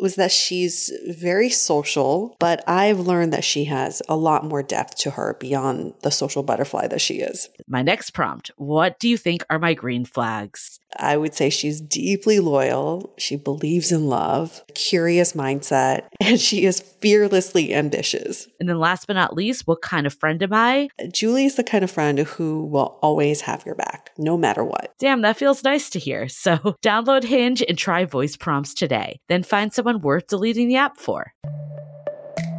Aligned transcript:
was 0.00 0.16
that 0.16 0.32
she's 0.32 0.92
very 1.06 1.50
social, 1.50 2.36
but 2.38 2.62
I've 2.68 3.00
learned 3.00 3.32
that 3.32 3.44
she 3.44 3.64
has 3.64 4.02
a 4.08 4.16
lot 4.16 4.44
more 4.44 4.62
depth 4.62 4.96
to 4.98 5.10
her 5.12 5.36
beyond 5.38 5.94
the 6.02 6.10
social 6.10 6.42
butterfly 6.42 6.86
that 6.88 7.00
she 7.00 7.16
is. 7.20 7.48
My 7.66 7.82
next 7.82 8.10
prompt 8.10 8.50
What 8.56 8.98
do 8.98 9.08
you 9.08 9.16
think 9.16 9.44
are 9.50 9.58
my 9.58 9.74
green 9.74 10.04
flags? 10.04 10.80
I 10.98 11.16
would 11.16 11.34
say 11.34 11.50
she's 11.50 11.80
deeply 11.80 12.40
loyal. 12.40 13.14
She 13.18 13.36
believes 13.36 13.92
in 13.92 14.06
love, 14.06 14.62
curious 14.74 15.32
mindset, 15.32 16.06
and 16.20 16.40
she 16.40 16.64
is 16.64 16.80
fearlessly 16.80 17.74
ambitious. 17.74 18.48
And 18.60 18.68
then 18.68 18.78
last 18.78 19.06
but 19.06 19.14
not 19.14 19.34
least, 19.34 19.66
what 19.66 19.82
kind 19.82 20.06
of 20.06 20.14
friend 20.14 20.42
am 20.42 20.52
I? 20.52 20.88
Julie 21.12 21.46
is 21.46 21.56
the 21.56 21.64
kind 21.64 21.84
of 21.84 21.90
friend 21.90 22.18
who 22.20 22.64
will 22.66 22.98
always 23.02 23.42
have 23.42 23.64
your 23.64 23.74
back, 23.74 24.10
no 24.18 24.36
matter 24.36 24.64
what. 24.64 24.94
Damn, 24.98 25.22
that 25.22 25.36
feels 25.36 25.64
nice 25.64 25.90
to 25.90 25.98
hear. 25.98 26.28
So 26.28 26.56
download 26.84 27.24
Hinge 27.24 27.62
and 27.66 27.76
try 27.76 28.04
voice 28.04 28.36
prompts 28.36 28.74
today. 28.74 29.20
Then 29.28 29.42
find 29.42 29.72
someone 29.72 30.00
worth 30.00 30.26
deleting 30.28 30.68
the 30.68 30.76
app 30.76 30.96
for. 30.96 31.32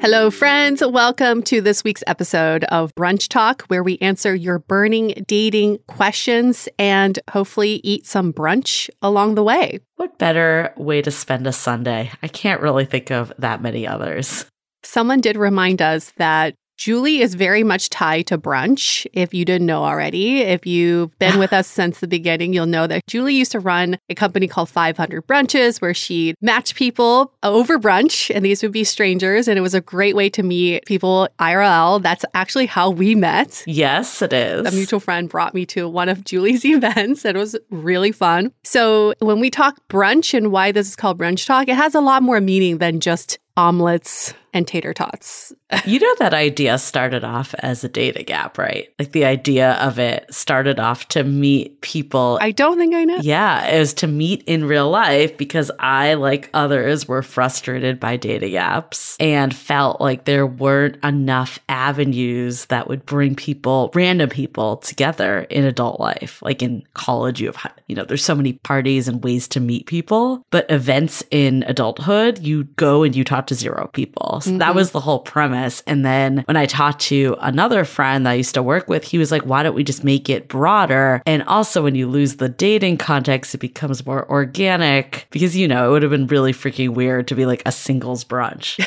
Hello, 0.00 0.30
friends. 0.30 0.80
Welcome 0.80 1.42
to 1.42 1.60
this 1.60 1.82
week's 1.82 2.04
episode 2.06 2.62
of 2.64 2.94
Brunch 2.94 3.26
Talk, 3.26 3.62
where 3.62 3.82
we 3.82 3.98
answer 3.98 4.32
your 4.32 4.60
burning 4.60 5.24
dating 5.26 5.80
questions 5.88 6.68
and 6.78 7.18
hopefully 7.28 7.80
eat 7.82 8.06
some 8.06 8.32
brunch 8.32 8.88
along 9.02 9.34
the 9.34 9.42
way. 9.42 9.80
What 9.96 10.16
better 10.16 10.72
way 10.76 11.02
to 11.02 11.10
spend 11.10 11.48
a 11.48 11.52
Sunday? 11.52 12.12
I 12.22 12.28
can't 12.28 12.60
really 12.60 12.84
think 12.84 13.10
of 13.10 13.32
that 13.38 13.60
many 13.60 13.88
others. 13.88 14.46
Someone 14.84 15.20
did 15.20 15.36
remind 15.36 15.82
us 15.82 16.12
that 16.16 16.54
Julie 16.78 17.20
is 17.20 17.34
very 17.34 17.64
much 17.64 17.90
tied 17.90 18.28
to 18.28 18.38
brunch. 18.38 19.04
If 19.12 19.34
you 19.34 19.44
didn't 19.44 19.66
know 19.66 19.82
already, 19.82 20.42
if 20.42 20.64
you've 20.64 21.18
been 21.18 21.40
with 21.40 21.52
us 21.52 21.66
since 21.78 21.98
the 21.98 22.06
beginning, 22.06 22.52
you'll 22.52 22.66
know 22.66 22.86
that 22.86 23.04
Julie 23.08 23.34
used 23.34 23.50
to 23.52 23.60
run 23.60 23.98
a 24.08 24.14
company 24.14 24.46
called 24.46 24.68
500 24.68 25.26
Brunches 25.26 25.82
where 25.82 25.92
she'd 25.92 26.36
match 26.40 26.76
people 26.76 27.34
over 27.42 27.78
brunch, 27.80 28.32
and 28.32 28.44
these 28.44 28.62
would 28.62 28.70
be 28.70 28.84
strangers. 28.84 29.48
And 29.48 29.58
it 29.58 29.62
was 29.62 29.74
a 29.74 29.80
great 29.80 30.14
way 30.14 30.30
to 30.30 30.42
meet 30.44 30.86
people 30.86 31.28
IRL. 31.40 32.00
That's 32.00 32.24
actually 32.32 32.66
how 32.66 32.90
we 32.90 33.16
met. 33.16 33.64
Yes, 33.66 34.22
it 34.22 34.32
is. 34.32 34.64
A 34.64 34.70
mutual 34.70 35.00
friend 35.00 35.28
brought 35.28 35.54
me 35.54 35.66
to 35.66 35.88
one 35.88 36.08
of 36.08 36.24
Julie's 36.24 36.64
events. 36.64 37.24
And 37.24 37.36
it 37.36 37.40
was 37.40 37.56
really 37.70 38.12
fun. 38.12 38.52
So 38.62 39.14
when 39.18 39.40
we 39.40 39.50
talk 39.50 39.80
brunch 39.88 40.32
and 40.32 40.52
why 40.52 40.70
this 40.70 40.86
is 40.86 40.96
called 40.96 41.18
Brunch 41.18 41.44
Talk, 41.44 41.68
it 41.68 41.74
has 41.74 41.96
a 41.96 42.00
lot 42.00 42.22
more 42.22 42.40
meaning 42.40 42.78
than 42.78 43.00
just 43.00 43.38
omelets 43.58 44.32
and 44.54 44.66
tater 44.66 44.94
tots. 44.94 45.52
you 45.84 45.98
know, 46.00 46.14
that 46.18 46.32
idea 46.32 46.78
started 46.78 47.24
off 47.24 47.54
as 47.58 47.84
a 47.84 47.88
dating 47.88 48.30
app, 48.30 48.56
right? 48.56 48.88
Like 48.98 49.12
the 49.12 49.24
idea 49.24 49.72
of 49.72 49.98
it 49.98 50.26
started 50.32 50.80
off 50.80 51.08
to 51.08 51.24
meet 51.24 51.80
people. 51.82 52.38
I 52.40 52.52
don't 52.52 52.78
think 52.78 52.94
I 52.94 53.04
know. 53.04 53.18
Yeah, 53.20 53.66
it 53.66 53.78
was 53.78 53.92
to 53.94 54.06
meet 54.06 54.42
in 54.44 54.64
real 54.64 54.88
life 54.88 55.36
because 55.36 55.70
I, 55.78 56.14
like 56.14 56.48
others, 56.54 57.06
were 57.06 57.22
frustrated 57.22 58.00
by 58.00 58.16
dating 58.16 58.54
apps 58.54 59.16
and 59.20 59.54
felt 59.54 60.00
like 60.00 60.24
there 60.24 60.46
weren't 60.46 60.96
enough 61.04 61.58
avenues 61.68 62.66
that 62.66 62.88
would 62.88 63.04
bring 63.04 63.34
people, 63.34 63.90
random 63.94 64.30
people, 64.30 64.78
together 64.78 65.40
in 65.50 65.64
adult 65.64 66.00
life. 66.00 66.40
Like 66.42 66.62
in 66.62 66.84
college, 66.94 67.40
you 67.40 67.52
have, 67.52 67.72
you 67.86 67.94
know, 67.94 68.04
there's 68.04 68.24
so 68.24 68.34
many 68.34 68.54
parties 68.54 69.08
and 69.08 69.22
ways 69.22 69.46
to 69.48 69.60
meet 69.60 69.86
people, 69.86 70.42
but 70.50 70.70
events 70.70 71.22
in 71.30 71.64
adulthood, 71.64 72.38
you 72.38 72.64
go 72.64 73.02
and 73.02 73.14
you 73.14 73.24
talk 73.24 73.47
to 73.48 73.54
zero 73.54 73.90
people. 73.92 74.40
So 74.40 74.50
mm-hmm. 74.50 74.58
that 74.58 74.74
was 74.74 74.92
the 74.92 75.00
whole 75.00 75.18
premise. 75.20 75.82
And 75.86 76.04
then 76.04 76.44
when 76.46 76.56
I 76.56 76.66
talked 76.66 77.00
to 77.02 77.36
another 77.40 77.84
friend 77.84 78.24
that 78.24 78.30
I 78.30 78.34
used 78.34 78.54
to 78.54 78.62
work 78.62 78.88
with, 78.88 79.04
he 79.04 79.18
was 79.18 79.30
like, 79.30 79.42
why 79.42 79.62
don't 79.62 79.74
we 79.74 79.84
just 79.84 80.04
make 80.04 80.30
it 80.30 80.48
broader? 80.48 81.22
And 81.26 81.42
also, 81.44 81.82
when 81.82 81.94
you 81.94 82.08
lose 82.08 82.36
the 82.36 82.48
dating 82.48 82.98
context, 82.98 83.54
it 83.54 83.58
becomes 83.58 84.06
more 84.06 84.28
organic 84.30 85.26
because, 85.30 85.56
you 85.56 85.66
know, 85.68 85.88
it 85.88 85.90
would 85.92 86.02
have 86.02 86.10
been 86.10 86.26
really 86.26 86.52
freaking 86.52 86.90
weird 86.90 87.28
to 87.28 87.34
be 87.34 87.46
like 87.46 87.62
a 87.66 87.72
singles 87.72 88.24
brunch. 88.24 88.78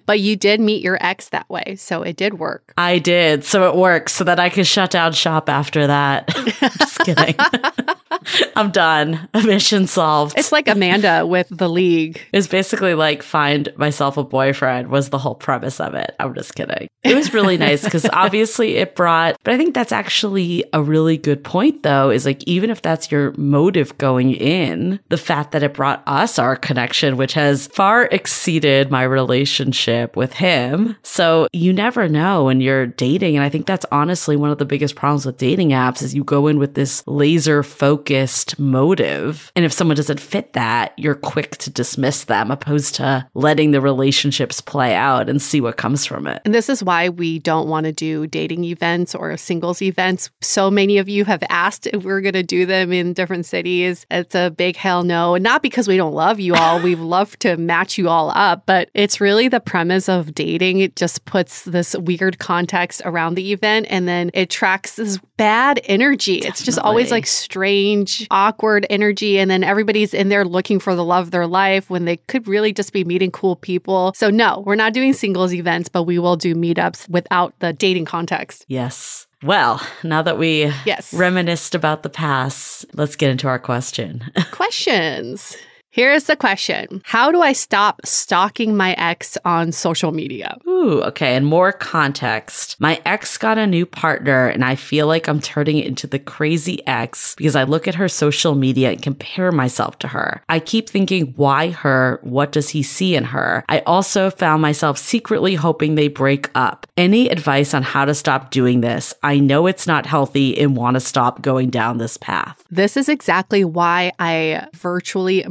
but 0.06 0.20
you 0.20 0.36
did 0.36 0.60
meet 0.60 0.82
your 0.82 0.98
ex 1.00 1.28
that 1.30 1.48
way. 1.48 1.76
So 1.76 2.02
it 2.02 2.16
did 2.16 2.38
work. 2.38 2.72
I 2.78 2.98
did. 2.98 3.44
So 3.44 3.68
it 3.68 3.76
works 3.76 4.12
so 4.14 4.24
that 4.24 4.40
I 4.40 4.50
could 4.50 4.66
shut 4.66 4.90
down 4.90 5.12
shop 5.12 5.48
after 5.48 5.86
that. 5.86 6.28
just 6.78 6.98
kidding. 7.00 7.34
I'm 8.56 8.70
done. 8.70 9.28
Mission 9.34 9.86
solved. 9.86 10.38
It's 10.38 10.52
like 10.52 10.68
Amanda 10.68 11.26
with 11.26 11.48
the 11.50 11.68
league. 11.68 12.20
It's 12.32 12.46
basically 12.46 12.94
like 12.94 13.15
find 13.22 13.72
myself 13.76 14.16
a 14.16 14.24
boyfriend 14.24 14.88
was 14.88 15.10
the 15.10 15.18
whole 15.18 15.34
premise 15.34 15.80
of 15.80 15.94
it. 15.94 16.14
I'm 16.18 16.34
just 16.34 16.54
kidding. 16.54 16.88
It 17.04 17.14
was 17.14 17.32
really 17.32 17.56
nice 17.66 17.84
because 17.84 18.06
obviously 18.12 18.76
it 18.76 18.94
brought, 18.94 19.36
but 19.44 19.54
I 19.54 19.56
think 19.56 19.74
that's 19.74 19.92
actually 19.92 20.64
a 20.72 20.82
really 20.82 21.16
good 21.16 21.44
point 21.44 21.82
though, 21.82 22.10
is 22.10 22.26
like 22.26 22.42
even 22.44 22.70
if 22.70 22.82
that's 22.82 23.10
your 23.10 23.32
motive 23.36 23.96
going 23.98 24.32
in, 24.32 25.00
the 25.08 25.16
fact 25.16 25.52
that 25.52 25.62
it 25.62 25.74
brought 25.74 26.02
us 26.06 26.38
our 26.38 26.56
connection, 26.56 27.16
which 27.16 27.34
has 27.34 27.68
far 27.68 28.06
exceeded 28.06 28.90
my 28.90 29.02
relationship 29.02 30.16
with 30.16 30.32
him. 30.32 30.96
So 31.02 31.48
you 31.52 31.72
never 31.72 32.08
know 32.08 32.44
when 32.44 32.60
you're 32.60 32.86
dating. 32.86 33.36
And 33.36 33.44
I 33.44 33.48
think 33.48 33.66
that's 33.66 33.86
honestly 33.92 34.36
one 34.36 34.50
of 34.50 34.58
the 34.58 34.64
biggest 34.64 34.96
problems 34.96 35.26
with 35.26 35.36
dating 35.36 35.70
apps 35.70 36.02
is 36.02 36.14
you 36.14 36.24
go 36.24 36.46
in 36.46 36.58
with 36.58 36.74
this 36.74 37.02
laser 37.06 37.62
focused 37.62 38.58
motive. 38.58 39.52
And 39.54 39.64
if 39.64 39.72
someone 39.72 39.96
doesn't 39.96 40.20
fit 40.20 40.52
that, 40.54 40.92
you're 40.96 41.14
quick 41.14 41.56
to 41.58 41.70
dismiss 41.70 42.24
them 42.24 42.50
opposed 42.50 42.94
to 42.96 43.05
Uh, 43.06 43.22
letting 43.34 43.70
the 43.70 43.80
relationships 43.80 44.60
play 44.60 44.92
out 44.92 45.28
and 45.28 45.40
see 45.40 45.60
what 45.60 45.76
comes 45.76 46.04
from 46.04 46.26
it. 46.26 46.42
And 46.44 46.52
this 46.52 46.68
is 46.68 46.82
why 46.82 47.08
we 47.08 47.38
don't 47.38 47.68
want 47.68 47.86
to 47.86 47.92
do 47.92 48.26
dating 48.26 48.64
events 48.64 49.14
or 49.14 49.36
singles 49.36 49.80
events. 49.80 50.28
So 50.40 50.72
many 50.72 50.98
of 50.98 51.08
you 51.08 51.24
have 51.24 51.44
asked 51.48 51.86
if 51.86 52.02
we're 52.02 52.20
going 52.20 52.32
to 52.32 52.42
do 52.42 52.66
them 52.66 52.92
in 52.92 53.12
different 53.12 53.46
cities. 53.46 54.06
It's 54.10 54.34
a 54.34 54.50
big 54.50 54.74
hell 54.74 55.04
no. 55.04 55.36
Not 55.36 55.62
because 55.62 55.86
we 55.86 55.96
don't 55.96 56.14
love 56.14 56.40
you 56.40 56.56
all. 56.56 56.82
we 56.82 56.94
love 56.96 57.38
to 57.38 57.56
match 57.56 57.96
you 57.96 58.08
all 58.08 58.30
up, 58.30 58.66
but 58.66 58.90
it's 58.92 59.20
really 59.20 59.46
the 59.46 59.60
premise 59.60 60.08
of 60.08 60.34
dating. 60.34 60.80
It 60.80 60.96
just 60.96 61.26
puts 61.26 61.62
this 61.62 61.94
weird 61.94 62.40
context 62.40 63.02
around 63.04 63.36
the 63.36 63.52
event 63.52 63.86
and 63.88 64.08
then 64.08 64.32
it 64.34 64.50
tracks 64.50 64.96
this 64.96 65.20
bad 65.36 65.80
energy. 65.84 66.40
Definitely. 66.40 66.48
It's 66.48 66.64
just 66.64 66.78
always 66.80 67.12
like 67.12 67.28
strange, 67.28 68.26
awkward 68.32 68.84
energy. 68.90 69.38
And 69.38 69.48
then 69.48 69.62
everybody's 69.62 70.12
in 70.12 70.28
there 70.28 70.44
looking 70.44 70.80
for 70.80 70.96
the 70.96 71.04
love 71.04 71.26
of 71.26 71.30
their 71.30 71.46
life 71.46 71.88
when 71.88 72.04
they 72.04 72.16
could 72.16 72.48
really 72.48 72.72
just 72.72 72.95
be 72.96 73.04
meeting 73.04 73.30
cool 73.30 73.56
people. 73.56 74.12
So, 74.16 74.30
no, 74.30 74.62
we're 74.66 74.74
not 74.74 74.92
doing 74.92 75.12
singles 75.12 75.52
events, 75.52 75.88
but 75.88 76.04
we 76.04 76.18
will 76.18 76.36
do 76.36 76.54
meetups 76.54 77.08
without 77.08 77.54
the 77.60 77.72
dating 77.72 78.06
context. 78.06 78.64
Yes. 78.68 79.26
Well, 79.42 79.86
now 80.02 80.22
that 80.22 80.38
we 80.38 80.72
yes. 80.86 81.12
reminisced 81.12 81.74
about 81.74 82.02
the 82.02 82.08
past, 82.08 82.86
let's 82.94 83.16
get 83.16 83.30
into 83.30 83.48
our 83.48 83.58
question. 83.58 84.24
Questions. 84.50 85.56
Here's 85.96 86.24
the 86.24 86.36
question 86.36 87.00
How 87.06 87.32
do 87.32 87.40
I 87.40 87.54
stop 87.54 88.04
stalking 88.04 88.76
my 88.76 88.92
ex 88.98 89.38
on 89.46 89.72
social 89.72 90.12
media? 90.12 90.58
Ooh, 90.68 91.00
okay. 91.04 91.34
And 91.34 91.46
more 91.46 91.72
context. 91.72 92.76
My 92.78 93.00
ex 93.06 93.38
got 93.38 93.56
a 93.56 93.66
new 93.66 93.86
partner, 93.86 94.46
and 94.46 94.62
I 94.62 94.74
feel 94.74 95.06
like 95.06 95.26
I'm 95.26 95.40
turning 95.40 95.78
into 95.78 96.06
the 96.06 96.18
crazy 96.18 96.86
ex 96.86 97.34
because 97.36 97.56
I 97.56 97.62
look 97.62 97.88
at 97.88 97.94
her 97.94 98.10
social 98.10 98.54
media 98.54 98.90
and 98.90 99.00
compare 99.00 99.50
myself 99.50 99.98
to 100.00 100.08
her. 100.08 100.42
I 100.50 100.60
keep 100.60 100.90
thinking, 100.90 101.32
why 101.36 101.70
her? 101.70 102.20
What 102.22 102.52
does 102.52 102.68
he 102.68 102.82
see 102.82 103.16
in 103.16 103.24
her? 103.24 103.64
I 103.66 103.78
also 103.86 104.28
found 104.28 104.60
myself 104.60 104.98
secretly 104.98 105.54
hoping 105.54 105.94
they 105.94 106.08
break 106.08 106.50
up. 106.54 106.86
Any 106.98 107.30
advice 107.30 107.72
on 107.72 107.82
how 107.82 108.04
to 108.04 108.14
stop 108.14 108.50
doing 108.50 108.82
this? 108.82 109.14
I 109.22 109.38
know 109.38 109.66
it's 109.66 109.86
not 109.86 110.04
healthy 110.04 110.60
and 110.60 110.76
want 110.76 110.96
to 110.96 111.00
stop 111.00 111.40
going 111.40 111.70
down 111.70 111.96
this 111.96 112.18
path. 112.18 112.62
This 112.70 112.98
is 112.98 113.08
exactly 113.08 113.64
why 113.64 114.12
I 114.18 114.68
virtually 114.74 115.42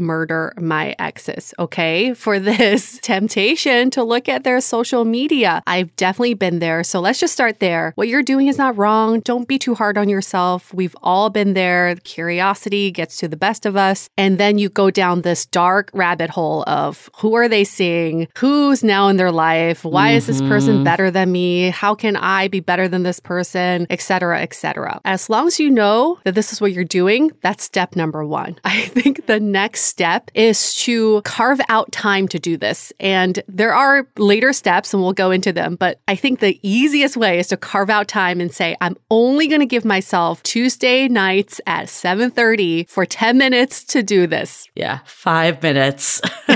my 0.57 0.95
exes, 0.99 1.53
okay? 1.59 2.13
For 2.13 2.39
this 2.51 2.99
temptation 3.01 3.89
to 3.91 4.03
look 4.03 4.29
at 4.29 4.43
their 4.43 4.61
social 4.61 5.05
media. 5.05 5.61
I've 5.67 5.95
definitely 5.95 6.33
been 6.35 6.59
there. 6.59 6.83
So 6.83 6.99
let's 6.99 7.19
just 7.19 7.33
start 7.33 7.59
there. 7.59 7.93
What 7.95 8.07
you're 8.07 8.23
doing 8.23 8.47
is 8.47 8.57
not 8.57 8.77
wrong. 8.77 9.19
Don't 9.21 9.47
be 9.47 9.59
too 9.59 9.75
hard 9.75 9.97
on 9.97 10.09
yourself. 10.09 10.73
We've 10.73 10.95
all 11.01 11.29
been 11.29 11.53
there. 11.53 11.95
Curiosity 12.03 12.91
gets 12.91 13.17
to 13.17 13.27
the 13.27 13.37
best 13.37 13.65
of 13.65 13.75
us. 13.75 14.09
And 14.17 14.37
then 14.37 14.57
you 14.57 14.69
go 14.69 14.91
down 14.91 15.21
this 15.21 15.45
dark 15.45 15.89
rabbit 15.93 16.29
hole 16.29 16.63
of 16.67 17.09
who 17.17 17.35
are 17.35 17.47
they 17.47 17.63
seeing? 17.63 18.27
Who's 18.37 18.83
now 18.83 19.07
in 19.07 19.17
their 19.17 19.31
life? 19.31 19.83
Why 19.83 20.09
mm-hmm. 20.09 20.17
is 20.17 20.27
this 20.27 20.41
person 20.41 20.75
mm-hmm. 20.75 20.83
better 20.83 21.11
than 21.11 21.31
me? 21.31 21.69
How 21.69 21.95
can 21.95 22.15
I 22.15 22.47
be 22.47 22.59
better 22.59 22.87
than 22.87 23.03
this 23.03 23.19
person? 23.19 23.87
Etc. 23.89 24.41
Etc. 24.41 25.01
As 25.05 25.29
long 25.29 25.47
as 25.47 25.59
you 25.59 25.69
know 25.69 26.19
that 26.23 26.35
this 26.35 26.51
is 26.51 26.61
what 26.61 26.71
you're 26.73 26.83
doing, 26.83 27.31
that's 27.41 27.63
step 27.63 27.95
number 27.95 28.25
one. 28.25 28.57
I 28.65 28.83
think 28.83 29.25
the 29.25 29.39
next 29.39 29.81
step 29.81 30.24
is 30.33 30.73
to 30.75 31.21
carve 31.21 31.59
out 31.69 31.91
time 31.91 32.27
to 32.29 32.39
do 32.39 32.57
this. 32.57 32.91
And 32.99 33.41
there 33.47 33.73
are 33.73 34.07
later 34.17 34.53
steps 34.53 34.93
and 34.93 35.01
we'll 35.01 35.13
go 35.13 35.31
into 35.31 35.51
them, 35.51 35.75
but 35.75 35.99
I 36.07 36.15
think 36.15 36.39
the 36.39 36.59
easiest 36.61 37.17
way 37.17 37.39
is 37.39 37.47
to 37.47 37.57
carve 37.57 37.89
out 37.89 38.07
time 38.07 38.39
and 38.41 38.53
say, 38.53 38.75
I'm 38.81 38.97
only 39.09 39.47
going 39.47 39.61
to 39.61 39.65
give 39.65 39.85
myself 39.85 40.43
Tuesday 40.43 41.07
nights 41.07 41.59
at 41.65 41.87
7:30 41.87 42.89
for 42.89 43.05
10 43.05 43.37
minutes 43.37 43.83
to 43.85 44.03
do 44.03 44.27
this. 44.27 44.67
Yeah, 44.75 44.99
5 45.05 45.63
minutes. 45.63 46.21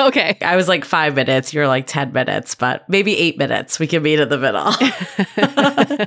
okay. 0.00 0.38
I 0.42 0.56
was 0.56 0.68
like 0.68 0.84
5 0.84 1.14
minutes, 1.14 1.52
you're 1.52 1.68
like 1.68 1.86
10 1.86 2.12
minutes, 2.12 2.54
but 2.54 2.88
maybe 2.88 3.16
8 3.16 3.38
minutes. 3.38 3.78
We 3.78 3.86
can 3.86 4.02
meet 4.02 4.20
in 4.20 4.28
the 4.28 4.38
middle. 4.38 4.72